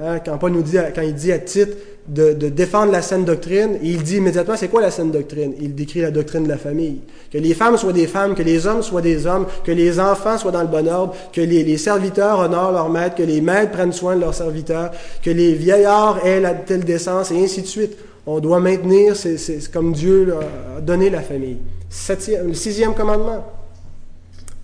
[0.03, 1.75] hein, quand Paul nous dit, quand il dit à titre
[2.07, 5.53] de, défendre la saine doctrine, il dit immédiatement c'est quoi la saine doctrine?
[5.59, 7.01] Il décrit la doctrine de la famille.
[7.31, 10.37] Que les femmes soient des femmes, que les hommes soient des hommes, que les enfants
[10.37, 13.91] soient dans le bon ordre, que les, serviteurs honorent leur maître, que les maîtres prennent
[13.91, 14.91] soin de leurs serviteurs,
[15.23, 17.97] que les vieillards aient la telle décence et ainsi de suite.
[18.27, 20.35] On doit maintenir, c'est comme Dieu
[20.77, 21.57] a donné la famille.
[21.89, 23.45] Septième, le sixième commandement,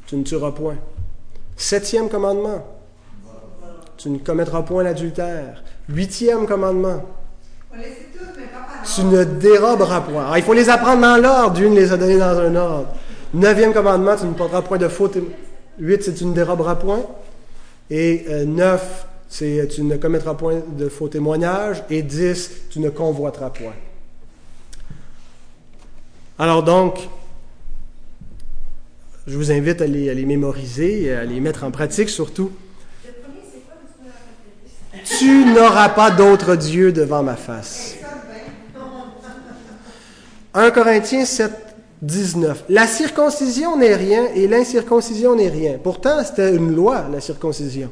[0.06, 0.76] tu ne tueras point.
[1.56, 2.73] Septième commandement.
[3.98, 5.64] Tu ne commettras point l'adultère.
[5.90, 7.04] Huitième commandement.
[8.96, 10.24] Tu ne déroberas point.
[10.24, 11.54] Alors, il faut les apprendre dans l'ordre.
[11.54, 12.88] Dieu les a donnés dans un ordre.
[13.34, 15.10] Neuvième commandement, tu ne porteras point de faux
[15.80, 17.04] 8, c'est tu ne déroberas point.
[17.90, 21.84] Et 9, c'est tu ne commettras point de faux témoignages.
[21.90, 23.74] Et 10, tu ne convoiteras point.
[26.38, 27.10] Alors donc,
[29.26, 32.52] je vous invite à les, à les mémoriser, à les mettre en pratique surtout.
[35.06, 37.96] Tu n'auras pas d'autre Dieu devant ma face.
[40.54, 41.52] 1 Corinthiens 7,
[42.02, 42.66] 19.
[42.70, 45.78] La circoncision n'est rien et l'incirconcision n'est rien.
[45.84, 47.92] Pourtant, c'était une loi, la circoncision,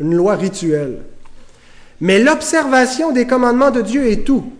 [0.00, 1.00] une loi rituelle.
[2.00, 4.52] Mais l'observation des commandements de Dieu est tout.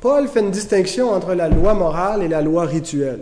[0.00, 3.20] Paul fait une distinction entre la loi morale et la loi rituelle.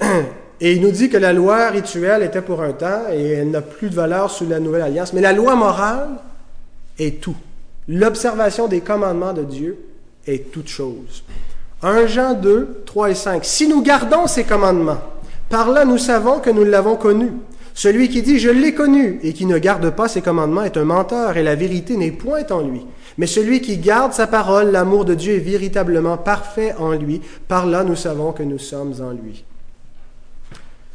[0.64, 3.60] Et il nous dit que la loi rituelle était pour un temps et elle n'a
[3.60, 5.12] plus de valeur sous la nouvelle alliance.
[5.12, 6.08] Mais la loi morale
[6.98, 7.36] est tout.
[7.86, 9.76] L'observation des commandements de Dieu
[10.26, 11.22] est toute chose.
[11.82, 13.44] 1 Jean 2, 3 et 5.
[13.44, 15.00] Si nous gardons ces commandements,
[15.50, 17.30] par là nous savons que nous l'avons connu.
[17.74, 20.84] Celui qui dit je l'ai connu et qui ne garde pas ses commandements est un
[20.84, 22.86] menteur et la vérité n'est point en lui.
[23.18, 27.20] Mais celui qui garde sa parole, l'amour de Dieu est véritablement parfait en lui.
[27.48, 29.44] Par là nous savons que nous sommes en lui.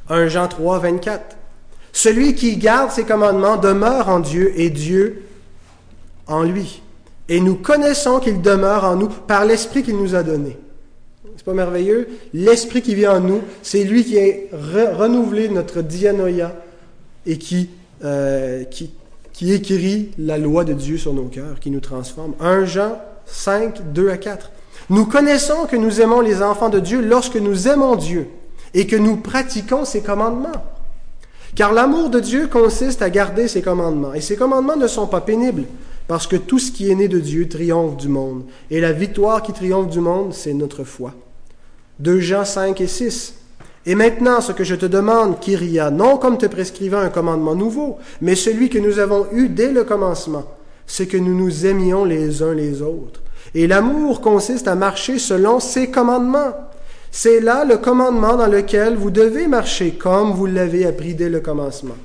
[0.09, 1.37] 1 Jean 3, 24.
[1.93, 5.23] Celui qui garde ses commandements demeure en Dieu et Dieu
[6.27, 6.81] en lui.
[7.27, 10.57] Et nous connaissons qu'il demeure en nous par l'Esprit qu'il nous a donné.
[11.37, 12.07] C'est pas merveilleux?
[12.33, 16.55] L'Esprit qui vit en nous, c'est lui qui a renouvelé notre dianoïa
[17.25, 17.69] et qui,
[18.03, 18.91] euh, qui,
[19.31, 22.33] qui écrit la loi de Dieu sur nos cœurs, qui nous transforme.
[22.39, 24.51] 1 Jean 5, 2 à 4.
[24.89, 28.27] Nous connaissons que nous aimons les enfants de Dieu lorsque nous aimons Dieu
[28.73, 30.63] et que nous pratiquons ses commandements.
[31.55, 34.13] Car l'amour de Dieu consiste à garder ses commandements.
[34.13, 35.65] Et ses commandements ne sont pas pénibles,
[36.07, 38.43] parce que tout ce qui est né de Dieu triomphe du monde.
[38.69, 41.13] Et la victoire qui triomphe du monde, c'est notre foi.
[41.99, 43.35] 2 Jean 5 et 6.
[43.85, 47.97] Et maintenant, ce que je te demande, Kyria, non comme te prescrivant un commandement nouveau,
[48.21, 50.45] mais celui que nous avons eu dès le commencement,
[50.85, 53.21] c'est que nous nous aimions les uns les autres.
[53.55, 56.53] Et l'amour consiste à marcher selon ses commandements.
[57.11, 61.39] C'est là le commandement dans lequel vous devez marcher comme vous l'avez appris dès le
[61.39, 61.97] commencement.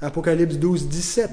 [0.00, 1.30] Apocalypse 12, 17.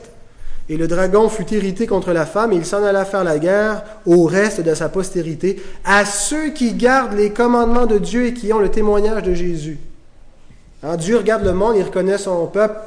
[0.70, 3.84] Et le dragon fut irrité contre la femme, et il s'en alla faire la guerre
[4.06, 8.54] au reste de sa postérité, à ceux qui gardent les commandements de Dieu et qui
[8.54, 9.80] ont le témoignage de Jésus.
[10.84, 12.80] Hein, Dieu regarde le monde, il reconnaît son peuple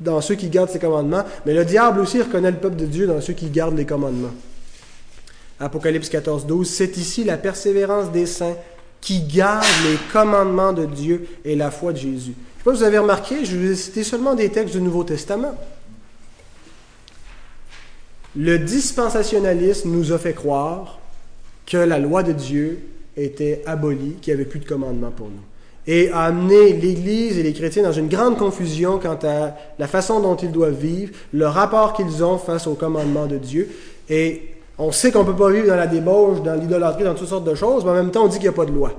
[0.00, 3.06] dans ceux qui gardent ses commandements, mais le diable aussi reconnaît le peuple de Dieu
[3.06, 4.34] dans ceux qui gardent les commandements.
[5.60, 6.68] Apocalypse 14, 12.
[6.68, 8.56] C'est ici la persévérance des saints
[9.04, 12.32] qui garde les commandements de Dieu et la foi de Jésus.
[12.32, 14.74] Je ne sais pas si vous avez remarqué, je vous ai cité seulement des textes
[14.74, 15.54] du Nouveau Testament.
[18.34, 20.98] Le dispensationalisme nous a fait croire
[21.66, 22.80] que la loi de Dieu
[23.14, 25.42] était abolie, qu'il n'y avait plus de commandements pour nous.
[25.86, 30.20] Et a amené l'Église et les chrétiens dans une grande confusion quant à la façon
[30.20, 33.68] dont ils doivent vivre, le rapport qu'ils ont face aux commandements de Dieu.
[34.08, 37.28] Et on sait qu'on ne peut pas vivre dans la débauche, dans l'idolâtrie, dans toutes
[37.28, 38.92] sortes de choses, mais en même temps, on dit qu'il n'y a pas de loi.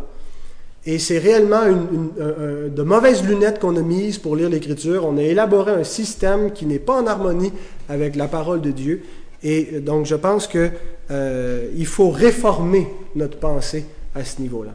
[0.85, 5.03] Et c'est réellement de mauvaises lunettes qu'on a mises pour lire l'Écriture.
[5.05, 7.51] On a élaboré un système qui n'est pas en harmonie
[7.89, 9.03] avec la parole de Dieu.
[9.41, 10.71] Et donc, je pense qu'il
[11.11, 14.71] euh, faut réformer notre pensée à ce niveau-là.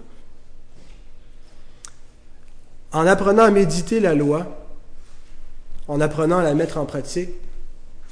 [2.92, 4.46] En apprenant à méditer la loi,
[5.86, 7.30] en apprenant à la mettre en pratique,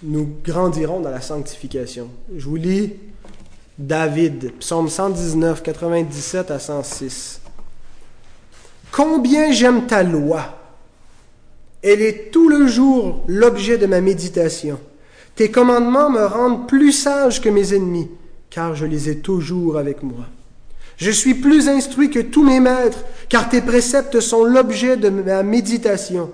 [0.02, 2.10] nous grandirons dans la sanctification.
[2.36, 2.92] Je vous lis
[3.78, 7.40] David, psaume 119, 97 à 106.
[8.90, 10.58] Combien j'aime ta loi.
[11.82, 14.80] Elle est tout le jour l'objet de ma méditation.
[15.36, 18.10] Tes commandements me rendent plus sage que mes ennemis,
[18.50, 20.26] car je les ai toujours avec moi.
[20.96, 25.44] Je suis plus instruit que tous mes maîtres, car tes préceptes sont l'objet de ma
[25.44, 26.32] méditation.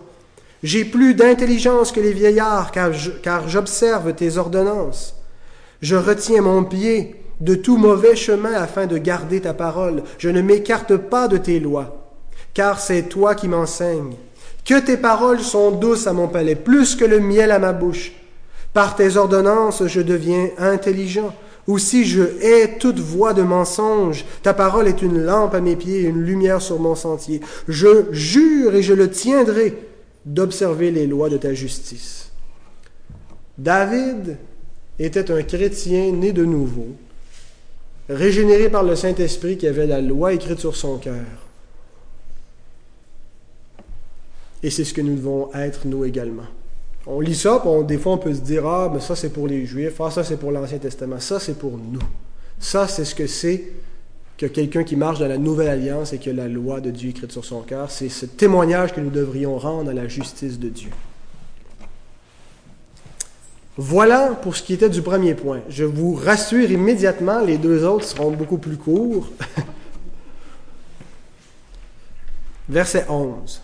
[0.64, 5.14] J'ai plus d'intelligence que les vieillards, car j'observe tes ordonnances.
[5.82, 10.02] Je retiens mon pied de tout mauvais chemin afin de garder ta parole.
[10.16, 12.14] Je ne m'écarte pas de tes lois,
[12.54, 14.14] car c'est toi qui m'enseignes.
[14.64, 18.12] Que tes paroles sont douces à mon palais, plus que le miel à ma bouche.
[18.72, 21.34] Par tes ordonnances, je deviens intelligent.
[21.66, 24.24] Aussi je hais toute voix de mensonge.
[24.42, 27.42] Ta parole est une lampe à mes pieds, une lumière sur mon sentier.
[27.68, 29.76] Je jure et je le tiendrai
[30.25, 32.31] d'observer les lois de ta justice.
[33.59, 34.37] David
[34.99, 36.89] était un chrétien né de nouveau,
[38.09, 41.25] régénéré par le Saint-Esprit qui avait la loi écrite sur son cœur.
[44.62, 46.47] Et c'est ce que nous devons être, nous également.
[47.07, 49.66] On lit ça, des fois on peut se dire, ah, mais ça c'est pour les
[49.66, 52.01] Juifs, ah, ça c'est pour l'Ancien Testament, ça c'est pour nous.
[52.59, 53.62] Ça c'est ce que c'est
[54.37, 57.11] que quelqu'un qui marche dans la nouvelle alliance et qui a la loi de Dieu
[57.11, 57.91] écrite sur son cœur.
[57.91, 60.91] C'est ce témoignage que nous devrions rendre à la justice de Dieu.
[63.76, 65.61] Voilà pour ce qui était du premier point.
[65.68, 69.30] Je vous rassure immédiatement, les deux autres seront beaucoup plus courts.
[72.68, 73.61] Verset 11.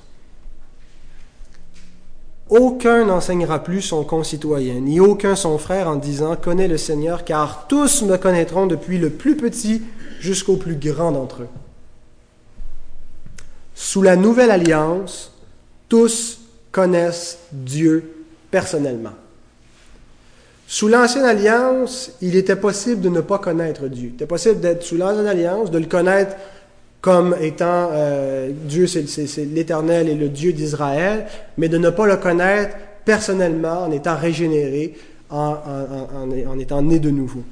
[2.48, 7.68] Aucun n'enseignera plus son concitoyen, ni aucun son frère en disant Connais le Seigneur, car
[7.68, 9.82] tous me connaîtront depuis le plus petit
[10.20, 11.48] jusqu'au plus grand d'entre eux.
[13.74, 15.32] Sous la nouvelle alliance,
[15.88, 16.40] tous
[16.70, 19.14] connaissent Dieu personnellement.
[20.68, 24.10] Sous l'ancienne alliance, il était possible de ne pas connaître Dieu.
[24.10, 26.36] Il était possible d'être sous l'ancienne alliance, de le connaître
[27.00, 32.18] comme étant euh, Dieu, c'est l'Éternel et le Dieu d'Israël, mais de ne pas le
[32.18, 34.94] connaître personnellement en étant régénéré,
[35.30, 35.56] en,
[36.46, 37.42] en, étant né de nouveau.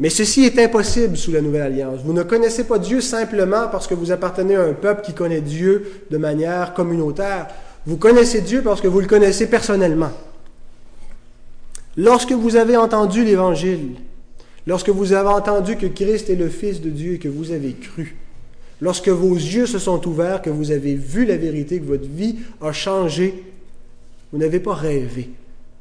[0.00, 2.00] Mais ceci est impossible sous la Nouvelle Alliance.
[2.04, 5.42] Vous ne connaissez pas Dieu simplement parce que vous appartenez à un peuple qui connaît
[5.42, 7.46] Dieu de manière communautaire.
[7.86, 10.10] Vous connaissez Dieu parce que vous le connaissez personnellement.
[11.96, 13.96] Lorsque vous avez entendu l'Évangile,
[14.66, 17.74] lorsque vous avez entendu que Christ est le Fils de Dieu et que vous avez
[17.74, 18.16] cru,
[18.80, 22.36] Lorsque vos yeux se sont ouverts, que vous avez vu la vérité, que votre vie
[22.62, 23.44] a changé,
[24.32, 25.30] vous n'avez pas rêvé.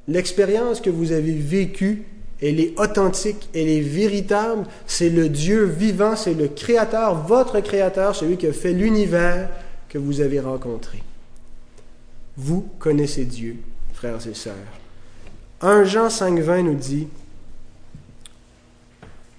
[0.07, 2.03] L'expérience que vous avez vécue,
[2.42, 4.66] elle est authentique, elle est véritable.
[4.88, 9.50] C'est le Dieu vivant, c'est le Créateur, votre Créateur, celui qui a fait l'univers
[9.90, 11.04] que vous avez rencontré.
[12.38, 13.58] Vous connaissez Dieu,
[13.94, 14.56] frères et sœurs.
[15.62, 17.08] 1 Jean 5.20 nous dit,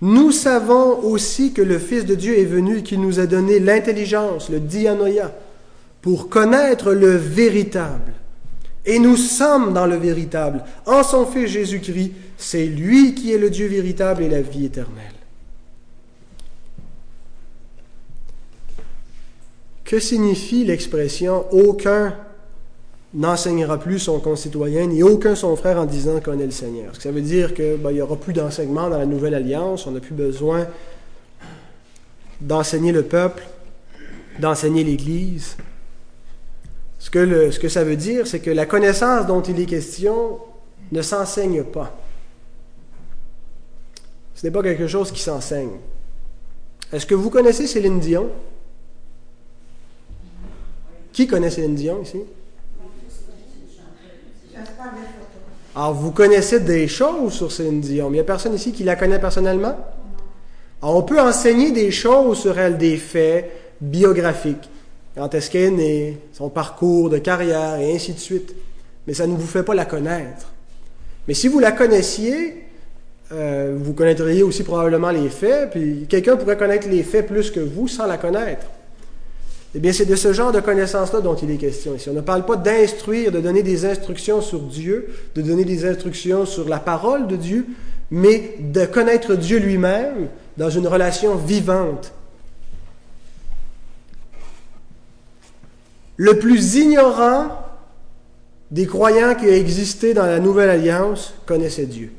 [0.02, 3.58] nous savons aussi que le Fils de Dieu est venu et qu'il nous a donné
[3.58, 5.32] l'intelligence, le dianoïa,
[6.00, 8.12] pour connaître le véritable.
[8.86, 10.64] Et nous sommes dans le véritable.
[10.86, 15.12] En son Fils Jésus-Christ, c'est lui qui est le Dieu véritable et la vie éternelle.
[19.84, 22.16] Que signifie l'expression aucun
[23.12, 26.94] n'enseignera plus son concitoyen, ni aucun son frère en disant qu'on est le Seigneur.
[26.98, 30.00] Ça veut dire qu'il ben, n'y aura plus d'enseignement dans la nouvelle alliance, on n'a
[30.00, 30.66] plus besoin
[32.40, 33.42] d'enseigner le peuple,
[34.38, 35.56] d'enseigner l'Église.
[36.98, 40.38] Ce que ça veut dire, c'est que la connaissance dont il est question
[40.92, 41.98] ne s'enseigne pas.
[44.40, 45.72] Ce n'est pas quelque chose qui s'enseigne.
[46.90, 48.30] Est-ce que vous connaissez Céline Dion?
[51.12, 52.20] Qui connaît Céline Dion ici?
[55.76, 58.82] Alors, vous connaissez des choses sur Céline Dion, mais il n'y a personne ici qui
[58.82, 59.76] la connaît personnellement?
[60.80, 63.50] Alors, on peut enseigner des choses sur elle, des faits
[63.82, 64.70] biographiques.
[65.16, 68.54] Quand est-ce qu'elle est née, son parcours de carrière, et ainsi de suite.
[69.06, 70.50] Mais ça ne vous fait pas la connaître.
[71.28, 72.69] Mais si vous la connaissiez,
[73.32, 77.60] euh, vous connaîtriez aussi probablement les faits, puis quelqu'un pourrait connaître les faits plus que
[77.60, 78.66] vous sans la connaître.
[79.74, 82.10] Eh bien, c'est de ce genre de connaissances-là dont il est question ici.
[82.10, 86.44] On ne parle pas d'instruire, de donner des instructions sur Dieu, de donner des instructions
[86.44, 87.66] sur la parole de Dieu,
[88.10, 92.12] mais de connaître Dieu lui-même dans une relation vivante.
[96.16, 97.46] Le plus ignorant
[98.72, 102.10] des croyants qui a existé dans la Nouvelle Alliance connaissait Dieu.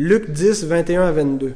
[0.00, 1.54] Luc 10, 21 à 22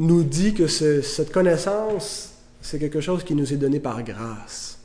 [0.00, 4.80] nous dit que cette connaissance, c'est quelque chose qui nous est donné par grâce.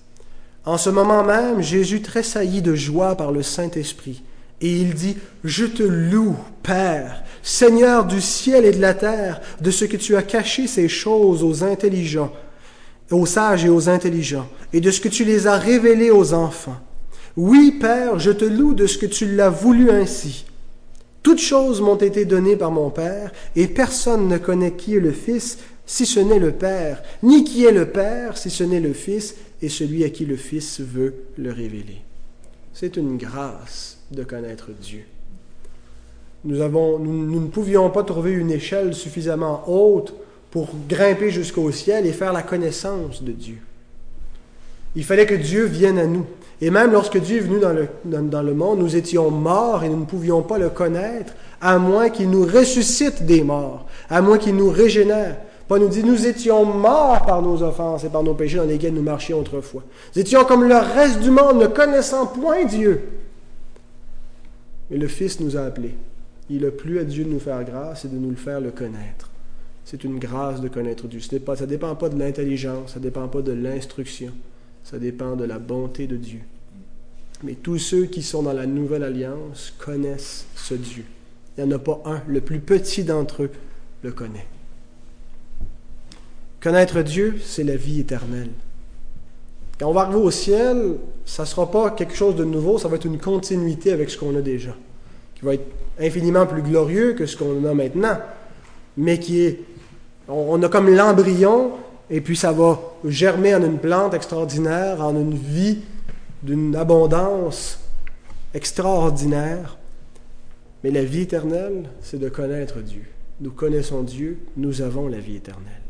[0.64, 4.22] En ce moment même, Jésus tressaillit de joie par le Saint-Esprit,
[4.62, 9.72] et il dit, Je te loue, Père, Seigneur du ciel et de la terre, de
[9.72, 12.32] ce que tu as caché ces choses aux intelligents,
[13.10, 16.78] aux sages et aux intelligents, et de ce que tu les as révélées aux enfants.
[17.36, 20.46] Oui, Père, je te loue de ce que tu l'as voulu ainsi.
[21.26, 25.12] Toutes choses m'ont été données par mon Père, et personne ne connaît qui est le
[25.12, 25.58] Fils
[25.88, 29.34] si ce n'est le Père, ni qui est le Père si ce n'est le Fils,
[29.60, 32.04] et celui à qui le Fils veut le révéler.
[32.74, 35.02] C'est une grâce de connaître Dieu.
[36.44, 40.14] Nous, avons, nous, ne pouvions pas trouver une échelle suffisamment haute
[40.52, 43.58] pour grimper jusqu'au ciel et faire la connaissance de Dieu.
[44.96, 46.28] Il fallait que Dieu vienne à nous.
[46.62, 50.06] Et même lorsque Dieu est venu dans le, monde, nous étions morts et nous ne
[50.06, 54.70] pouvions pas le connaître, à moins qu'il nous ressuscite des morts, à moins qu'il nous
[54.70, 55.38] régénère.
[55.68, 58.94] Paul nous dit, nous étions morts par nos offenses et par nos péchés dans lesquels
[58.94, 59.84] nous marchions autrefois.
[60.16, 63.02] Nous étions comme le reste du monde, ne connaissant point Dieu.
[64.92, 65.96] Mais le Fils nous a appelés.
[66.50, 68.70] Il a plu à Dieu de nous faire grâce et de nous le faire le
[68.70, 69.32] connaître.
[69.84, 71.20] C'est une grâce de connaître Dieu.
[71.20, 74.32] ça ne dépend pas de l'intelligence, ça ne dépend pas de l'instruction.
[74.86, 76.42] Ça dépend de la bonté de Dieu.
[77.44, 81.04] Mais tous ceux qui sont dans la nouvelle alliance connaissent ce Dieu.
[81.58, 82.22] Il n'y en a pas un.
[82.28, 83.52] Le plus petit d'entre eux
[84.04, 84.46] le connaît.
[86.62, 88.52] Connaître Dieu, c'est la vie éternelle.
[89.80, 92.88] Quand on va arriver au ciel, ça ne sera pas quelque chose de nouveau, ça
[92.88, 94.76] va être une continuité avec ce qu'on a déjà,
[95.36, 95.68] qui va être
[96.00, 98.18] infiniment plus glorieux que ce qu'on a maintenant,
[98.98, 99.60] mais qui est,
[100.30, 101.74] on a comme l'embryon,
[102.10, 105.80] et puis ça va germer en une plante extraordinaire, en une vie
[106.44, 107.80] d'une abondance
[108.54, 109.78] extraordinaire.
[110.84, 113.06] Mais la vie éternelle, c'est de connaître Dieu.
[113.42, 115.82] Nous connaissons Dieu, nous avons la vie éternelle.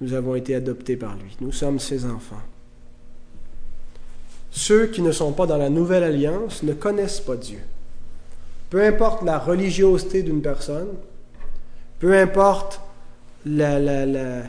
[0.00, 1.36] Nous avons été adoptés par lui.
[1.40, 2.42] Nous sommes ses enfants.
[4.50, 7.60] Ceux qui ne sont pas dans la nouvelle alliance ne connaissent pas Dieu.
[8.70, 10.88] Peu importe la religiosité d'une personne,
[11.98, 12.80] peu importe
[13.46, 14.42] la, la, la,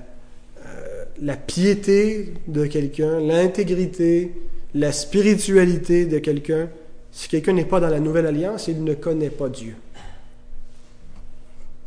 [1.22, 4.34] la piété de quelqu'un, l'intégrité,
[4.74, 6.70] la spiritualité de quelqu'un,
[7.11, 9.76] si quelqu'un n'est pas dans la nouvelle alliance, il ne connaît pas Dieu.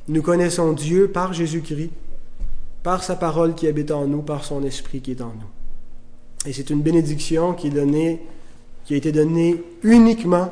[0.08, 1.90] Nous connaissons Dieu par Jésus-Christ
[2.82, 6.48] par sa parole qui habite en nous, par son esprit qui est en nous.
[6.48, 8.22] Et c'est une bénédiction qui, est donnée,
[8.84, 10.50] qui a été donnée uniquement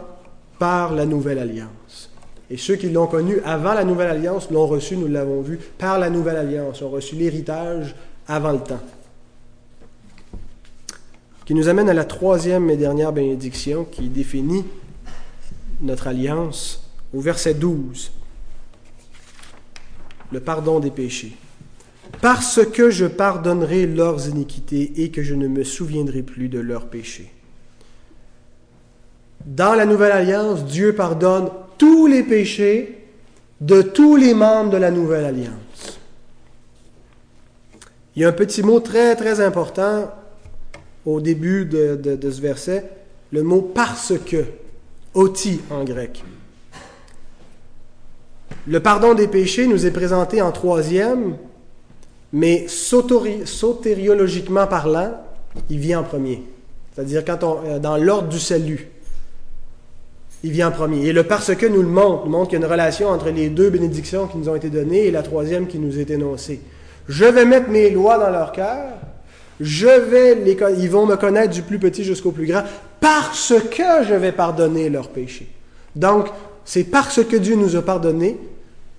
[0.59, 2.11] par la nouvelle alliance.
[2.51, 5.99] Et ceux qui l'ont connue avant la nouvelle alliance l'ont reçu, nous l'avons vu, par
[5.99, 7.95] la nouvelle alliance, ont reçu l'héritage
[8.29, 8.83] avant le temps.
[11.45, 14.65] Qui nous amène à la troisième et dernière bénédiction qui définit
[15.81, 18.11] notre alliance au verset 12.
[20.33, 21.37] Le pardon des péchés
[22.21, 26.87] parce que je pardonnerai leurs iniquités et que je ne me souviendrai plus de leurs
[26.87, 27.33] péchés.
[29.45, 33.05] Dans la Nouvelle Alliance, Dieu pardonne tous les péchés
[33.61, 35.53] de tous les membres de la Nouvelle Alliance.
[38.17, 40.11] Il y a un petit mot très très important
[41.05, 42.91] au début de, ce verset,
[43.31, 44.45] le mot parce que,
[45.15, 46.25] oti en grec.
[48.67, 51.37] Le pardon des péchés nous est présenté en troisième
[52.33, 55.13] mais sotériologiquement parlant,
[55.71, 56.43] il vient en premier.
[56.93, 58.89] C'est-à-dire quand on, euh, dans l'ordre du salut,
[60.43, 61.07] il vient en premier.
[61.07, 63.49] Et le parce que nous le montre, montre qu'il y a une relation entre les
[63.49, 66.61] deux bénédictions qui nous ont été données et la troisième qui nous est énoncée.
[67.09, 68.93] Je vais mettre mes lois dans leur cœur,
[69.61, 72.63] je vais les, ils vont me connaître du plus petit jusqu'au plus grand,
[73.01, 75.49] parce que je vais pardonner leurs péchés.
[75.95, 76.27] Donc,
[76.65, 78.39] c'est parce que Dieu nous a pardonné,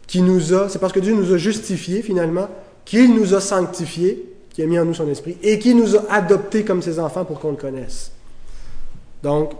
[0.07, 2.47] qui nous a, c'est parce que Dieu nous a justifiés finalement,
[2.85, 6.05] qu'il nous a sanctifiés, qui a mis en nous son esprit, et qui nous a
[6.09, 8.11] adoptés comme ses enfants pour qu'on le connaisse.
[9.21, 9.51] Donc,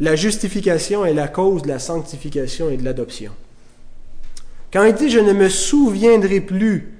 [0.00, 3.32] la justification est la cause de la sanctification et de l'adoption.
[4.72, 6.93] Quand il dit je ne me souviendrai plus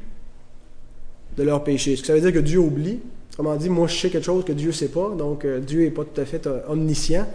[1.36, 3.00] de leurs péchés, est-ce que ça veut dire que Dieu oublie
[3.36, 5.82] Comment dit, moi je sais quelque chose que Dieu ne sait pas, donc euh, Dieu
[5.82, 7.26] n'est pas tout à fait euh, omniscient,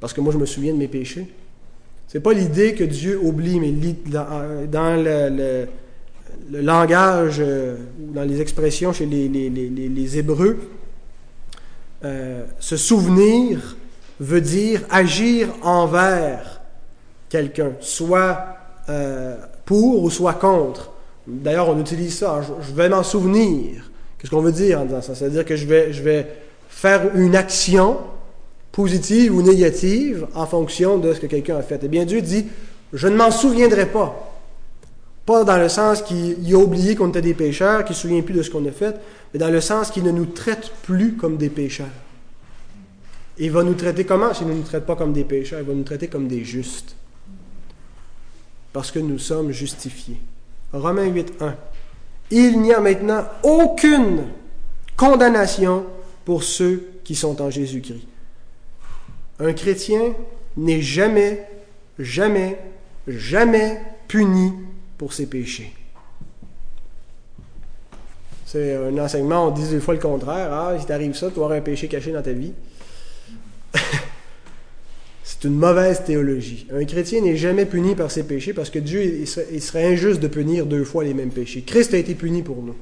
[0.00, 1.26] parce que moi je me souviens de mes péchés.
[2.08, 3.72] C'est pas l'idée que Dieu oublie, mais
[4.66, 4.96] dans,
[6.50, 10.58] le langage, euh, dans les expressions chez les, les, Hébreux,
[12.04, 13.76] euh, se souvenir
[14.20, 16.62] veut dire agir envers
[17.28, 18.56] quelqu'un, soit
[18.88, 19.36] euh,
[19.66, 20.92] pour ou soit contre.
[21.28, 23.90] D'ailleurs, on utilise ça, je, vais m'en souvenir.
[24.18, 25.14] Qu'est-ce qu'on veut dire en disant ça?
[25.14, 26.26] C'est-à-dire que je vais, je vais
[26.70, 27.98] faire une action
[28.72, 31.80] positive ou négative en fonction de ce que quelqu'un a fait.
[31.82, 32.46] Eh bien, Dieu dit,
[32.94, 34.32] je ne m'en souviendrai pas.
[35.26, 38.22] Pas dans le sens qu'il a oublié qu'on était des pécheurs, qu'il ne se souvient
[38.22, 38.96] plus de ce qu'on a fait,
[39.32, 41.86] mais dans le sens qu'il ne nous traite plus comme des pécheurs.
[43.36, 44.32] il va nous traiter comment?
[44.32, 46.96] S'il ne nous traite pas comme des pécheurs Il va nous traiter comme des justes.
[48.72, 50.18] Parce que nous sommes justifiés.
[50.72, 51.56] Romains 8, 1.
[52.30, 54.24] Il n'y a maintenant aucune
[54.96, 55.86] condamnation
[56.24, 58.06] pour ceux qui sont en Jésus-Christ.
[59.38, 60.14] Un chrétien
[60.56, 61.46] n'est jamais,
[61.98, 62.58] jamais,
[63.06, 64.52] jamais puni
[64.98, 65.72] pour ses péchés.
[68.44, 70.52] C'est un enseignement, on dit des fois le contraire.
[70.52, 72.52] Ah, si t'arrive ça, tu auras un péché caché dans ta vie.
[75.38, 76.66] C'est une mauvaise théologie.
[76.72, 80.26] Un chrétien n'est jamais puni par ses péchés parce que Dieu, il serait, injuste de
[80.26, 81.62] punir deux fois les mêmes péchés.
[81.62, 82.74] Christ a été puni pour nous.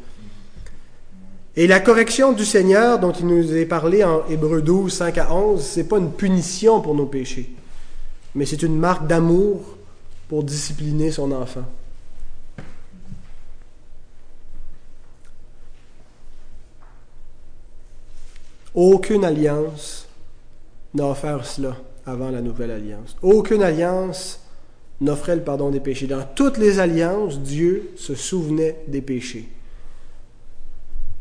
[1.55, 5.35] Et la correction du Seigneur dont il nous est parlé en Hébreu 12, 5 à
[5.35, 7.51] 11, c'est pas une punition pour nos péchés,
[8.35, 9.77] mais c'est une marque d'amour
[10.29, 11.65] pour discipliner son enfant.
[18.75, 20.07] Aucune alliance
[20.95, 21.77] n'a offert cela
[22.07, 23.17] avant la nouvelle alliance.
[23.23, 24.41] Aucune alliance
[25.01, 26.07] n'offrait le pardon des péchés.
[26.07, 29.49] Dans toutes les alliances, Dieu se souvenait des péchés.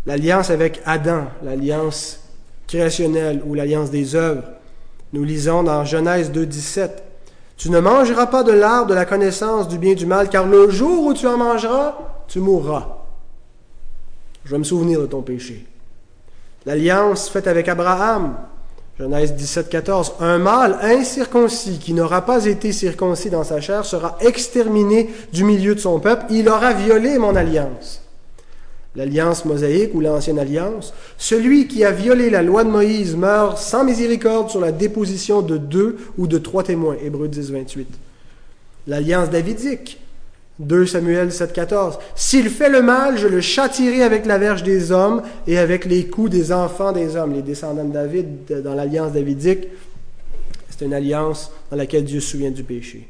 [0.06, 2.22] L'alliance avec Adam, l'alliance
[2.68, 4.44] créationnelle ou l'alliance des œuvres,
[5.14, 6.90] nous lisons dans Genèse 2.17,
[7.58, 10.46] Tu ne mangeras pas de l'arbre de la connaissance du bien et du mal, car
[10.46, 12.98] le jour où tu en mangeras, tu mourras.
[14.44, 15.66] Je vais me souvenir de ton péché.
[16.66, 18.36] L'alliance faite avec Abraham,
[18.98, 24.18] Genèse 17, 14, un mâle incirconcis qui n'aura pas été circoncis dans sa chair sera
[24.22, 26.26] exterminé du milieu de son peuple.
[26.30, 28.02] Il aura violé mon alliance.
[28.96, 30.94] L'alliance mosaïque ou l'ancienne alliance.
[31.18, 35.58] Celui qui a violé la loi de Moïse meurt sans miséricorde sur la déposition de
[35.58, 36.96] deux ou de trois témoins.
[37.04, 37.88] Hébreu 10, 28.
[38.88, 40.00] L'alliance davidique.
[40.60, 42.00] 2 Samuel 7, 14.
[42.16, 46.08] S'il fait le mal, je le châtirai avec la verge des hommes et avec les
[46.08, 47.34] coups des enfants des hommes.
[47.34, 49.68] Les descendants de David, dans l'alliance davidique,
[50.70, 53.08] c'est une alliance dans laquelle Dieu se souvient du péché.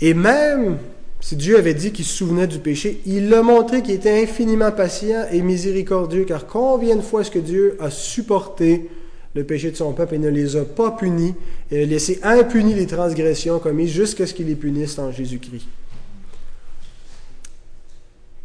[0.00, 0.78] Et même
[1.20, 4.72] si Dieu avait dit qu'il se souvenait du péché, il l'a montré qu'il était infiniment
[4.72, 8.90] patient et miséricordieux, car combien de fois est-ce que Dieu a supporté
[9.34, 11.34] le péché de son peuple et ne les a pas punis
[11.70, 15.66] et a laissé impunis les transgressions commises jusqu'à ce qu'il les punisse en Jésus-Christ.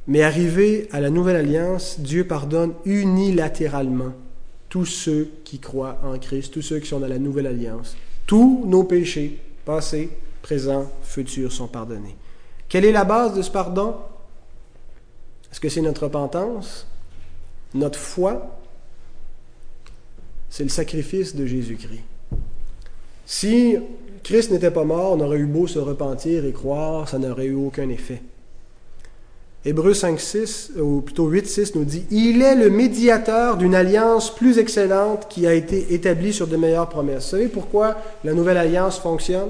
[0.08, 4.14] Mais arrivé à la nouvelle alliance, Dieu pardonne unilatéralement
[4.70, 7.98] tous ceux qui croient en Christ, tous ceux qui sont dans la nouvelle alliance.
[8.26, 10.10] Tous nos péchés, passés,
[10.42, 12.16] présents, futurs, sont pardonnés.
[12.70, 13.96] Quelle est la base de ce pardon?
[15.52, 16.88] Est-ce que c'est notre repentance,
[17.74, 18.57] notre foi?
[20.50, 22.04] C'est le sacrifice de Jésus-Christ.
[23.26, 23.78] Si
[24.24, 27.56] Christ n'était pas mort, on aurait eu beau se repentir et croire, ça n'aurait eu
[27.56, 28.22] aucun effet.
[29.66, 34.34] Hébreux 5, 6, ou plutôt 8, 6 nous dit Il est le médiateur d'une alliance
[34.34, 37.26] plus excellente qui a été établie sur de meilleures promesses.
[37.26, 39.50] Vous savez pourquoi la nouvelle alliance fonctionne?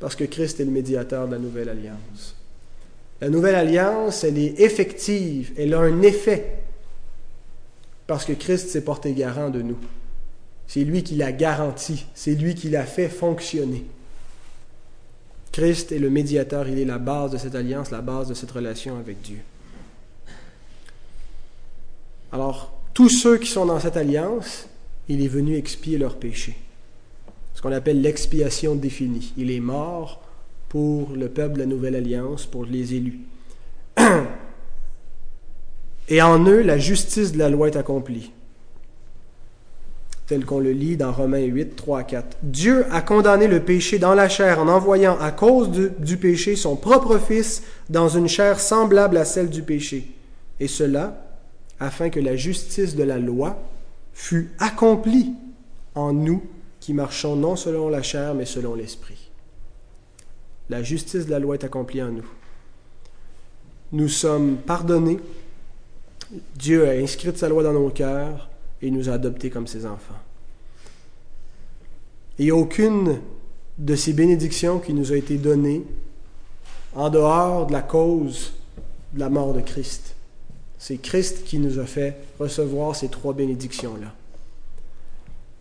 [0.00, 2.34] Parce que Christ est le médiateur de la nouvelle alliance.
[3.20, 6.59] La nouvelle alliance, elle est effective, elle a un effet
[8.10, 9.78] parce que Christ s'est porté garant de nous.
[10.66, 13.84] C'est lui qui l'a garanti, c'est lui qui l'a fait fonctionner.
[15.52, 18.50] Christ est le médiateur, il est la base de cette alliance, la base de cette
[18.50, 19.38] relation avec Dieu.
[22.32, 24.66] Alors, tous ceux qui sont dans cette alliance,
[25.08, 26.56] il est venu expier leurs péchés.
[27.54, 29.32] Ce qu'on appelle l'expiation définie.
[29.36, 30.20] Il est mort
[30.68, 33.20] pour le peuple de la nouvelle alliance, pour les élus.
[36.10, 38.32] et en eux la justice de la loi est accomplie.
[40.26, 42.36] Tel qu'on le lit dans Romains 8, 3 à 4.
[42.42, 46.76] Dieu a condamné le péché dans la chair en envoyant à cause du péché son
[46.76, 50.08] propre Fils dans une chair semblable à celle du péché.
[50.60, 51.26] Et cela
[51.80, 53.58] afin que la justice de la loi
[54.12, 55.32] fût accomplie
[55.94, 56.42] en nous
[56.78, 59.30] qui marchons non selon la chair mais selon l'Esprit.
[60.68, 62.28] La justice de la loi est accomplie en nous.
[63.92, 65.18] Nous sommes pardonnés
[66.56, 68.48] Dieu a inscrit sa loi dans nos cœurs
[68.82, 70.14] et nous a adoptés comme ses enfants.
[72.38, 73.20] a aucune
[73.78, 75.84] de ces bénédictions qui nous a été donnée
[76.94, 78.52] en dehors de la cause
[79.12, 80.14] de la mort de Christ.
[80.78, 84.14] C'est Christ qui nous a fait recevoir ces trois bénédictions-là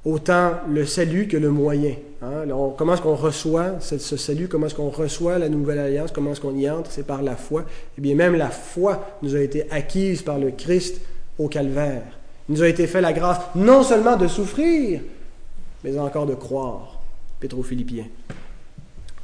[0.10, 1.94] autant le salut que le moyen.
[2.22, 2.46] Hein.
[2.78, 6.42] comment est-ce qu'on reçoit ce, salut, comment est-ce qu'on reçoit la nouvelle alliance, comment est-ce
[6.42, 7.64] qu'on y entre, c'est par la foi.
[7.98, 11.00] Eh bien, même la foi nous a été acquise par le Christ
[11.38, 12.04] au calvaire.
[12.50, 15.02] Il nous a été fait la grâce non seulement de souffrir,
[15.84, 17.00] mais encore de croire.
[17.40, 18.08] Pétro Philippiens.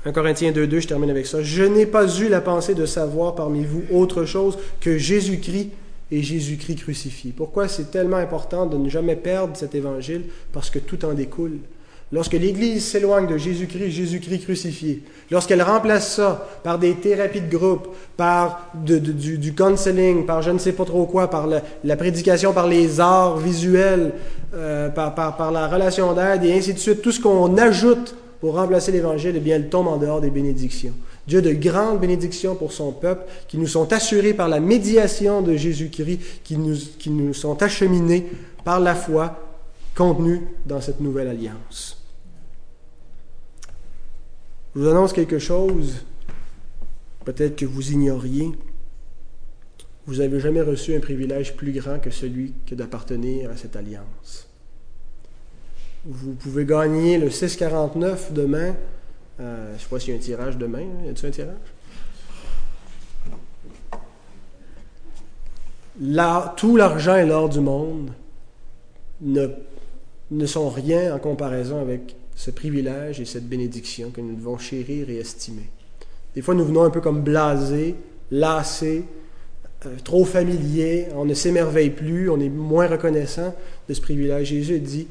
[0.06, 1.42] 1 Corinthiens 2.2, je termine avec ça.
[1.42, 5.72] Je n'ai pas eu la pensée de savoir parmi vous autre chose que Jésus-Christ
[6.12, 7.34] et Jésus-Christ crucifié.
[7.36, 10.24] Pourquoi c'est tellement important de ne jamais perdre cet évangile?
[10.52, 11.60] Parce que tout en découle.
[12.12, 15.02] Lorsque l'Église s'éloigne de Jésus-Christ, Jésus-Christ crucifié,
[15.32, 20.74] lorsqu'elle remplace ça par des thérapies de groupe, par du, counseling, par je ne sais
[20.74, 24.14] pas trop quoi, par la, prédication, par les arts visuels,
[24.54, 28.92] euh, par, la relation d'aide et ainsi de suite, tout ce qu'on ajoute pour remplacer
[28.92, 30.94] l'Évangile, eh bien, elle tombe en dehors des bénédictions.
[31.28, 35.56] Dieu de grandes bénédictions pour son peuple, qui nous sont assurées par la médiation de
[35.56, 38.28] Jésus-Christ, qui nous, sont acheminées
[38.64, 39.40] par la foi
[39.96, 42.02] contenue dans cette nouvelle alliance.
[44.76, 46.06] Je vous annonce quelque chose,
[47.24, 48.52] peut-être que vous ignoriez.
[50.06, 54.48] Vous n'avez jamais reçu un privilège plus grand que celui que d'appartenir à cette alliance.
[56.06, 58.76] Vous pouvez gagner le 649 demain
[59.40, 60.84] euh, je ne sais pas s'il y a un tirage demain.
[61.06, 61.56] Y a-t-il un tirage?
[66.58, 68.12] tout l'argent et l'or du monde
[69.22, 69.48] ne,
[70.32, 75.10] ne sont rien en comparaison avec ce privilège et cette bénédiction que nous devons chérir
[75.10, 75.70] et estimer.
[76.36, 77.96] Des fois, nous venons un peu comme blasés,
[78.30, 79.06] lassés,
[79.86, 83.56] euh, trop familiers, on ne s'émerveille plus, on est moins reconnaissant
[83.88, 84.50] de ce privilège.
[84.50, 85.08] Jésus dit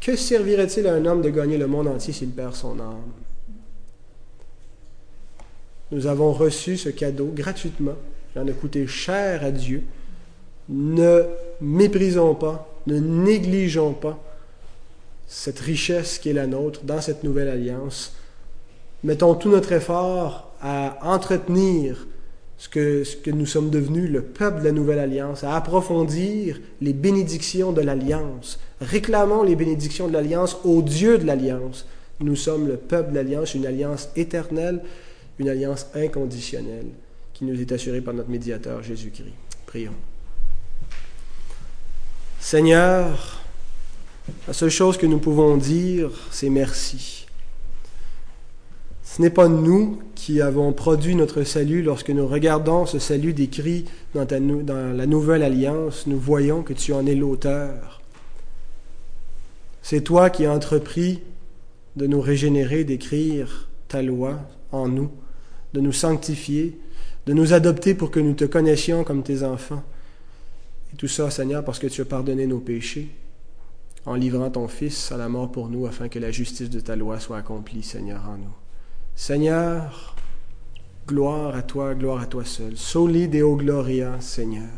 [0.00, 3.25] Que servirait-il à un homme de gagner le monde entier s'il perd son âme?
[5.92, 7.94] Nous avons reçu ce cadeau gratuitement.
[8.34, 9.82] Il en a coûté cher à Dieu.
[10.68, 11.24] Ne
[11.60, 14.18] méprisons pas, ne négligeons pas
[15.28, 18.14] cette richesse qui est la nôtre dans cette nouvelle alliance.
[19.04, 22.06] Mettons tout notre effort à entretenir
[22.58, 26.60] ce que, ce que nous sommes devenus, le peuple de la nouvelle alliance, à approfondir
[26.80, 28.58] les bénédictions de l'alliance.
[28.80, 31.86] Réclamons les bénédictions de l'alliance au Dieu de l'alliance.
[32.20, 34.80] Nous sommes le peuple de l'alliance, une alliance éternelle,
[35.38, 36.88] une alliance inconditionnelle
[37.34, 39.34] qui nous est assurée par notre médiateur Jésus-Christ.
[39.66, 39.92] Prions.
[42.40, 43.42] Seigneur,
[44.46, 47.26] la seule chose que nous pouvons dire, c'est merci.
[49.02, 51.82] Ce n'est pas nous qui avons produit notre salut.
[51.82, 56.92] Lorsque nous regardons ce salut décrit dans, dans la nouvelle alliance, nous voyons que tu
[56.92, 58.02] en es l'auteur.
[59.82, 61.22] C'est toi qui as entrepris
[61.96, 64.40] de nous régénérer, d'écrire ta loi
[64.72, 65.10] en nous,
[65.72, 66.78] de nous sanctifier,
[67.26, 69.82] de nous adopter pour que nous te connaissions comme tes enfants.
[70.92, 73.08] Et tout ça, Seigneur, parce que tu as pardonné nos péchés
[74.06, 76.94] en livrant ton Fils à la mort pour nous, afin que la justice de ta
[76.94, 78.54] loi soit accomplie, Seigneur, en nous.
[79.16, 80.14] Seigneur,
[81.08, 82.76] gloire à toi, gloire à toi seul.
[82.76, 84.70] Soli Deo Gloria, Seigneur.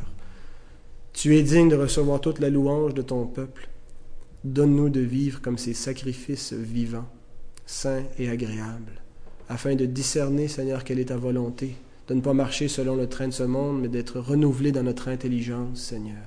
[1.13, 3.69] Tu es digne de recevoir toute la louange de ton peuple.
[4.45, 7.09] Donne-nous de vivre comme ces sacrifices vivants,
[7.67, 9.03] saints et agréables,
[9.49, 11.75] afin de discerner, Seigneur, quelle est ta volonté,
[12.09, 15.09] de ne pas marcher selon le train de ce monde, mais d'être renouvelé dans notre
[15.09, 16.25] intelligence, Seigneur.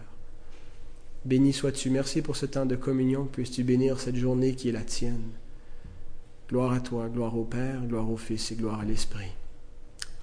[1.25, 1.89] Béni sois-tu.
[1.91, 3.25] Merci pour ce temps de communion.
[3.25, 5.29] Puisses-tu bénir cette journée qui est la tienne.
[6.49, 9.31] Gloire à toi, gloire au Père, gloire au Fils et gloire à l'Esprit.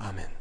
[0.00, 0.37] Amen.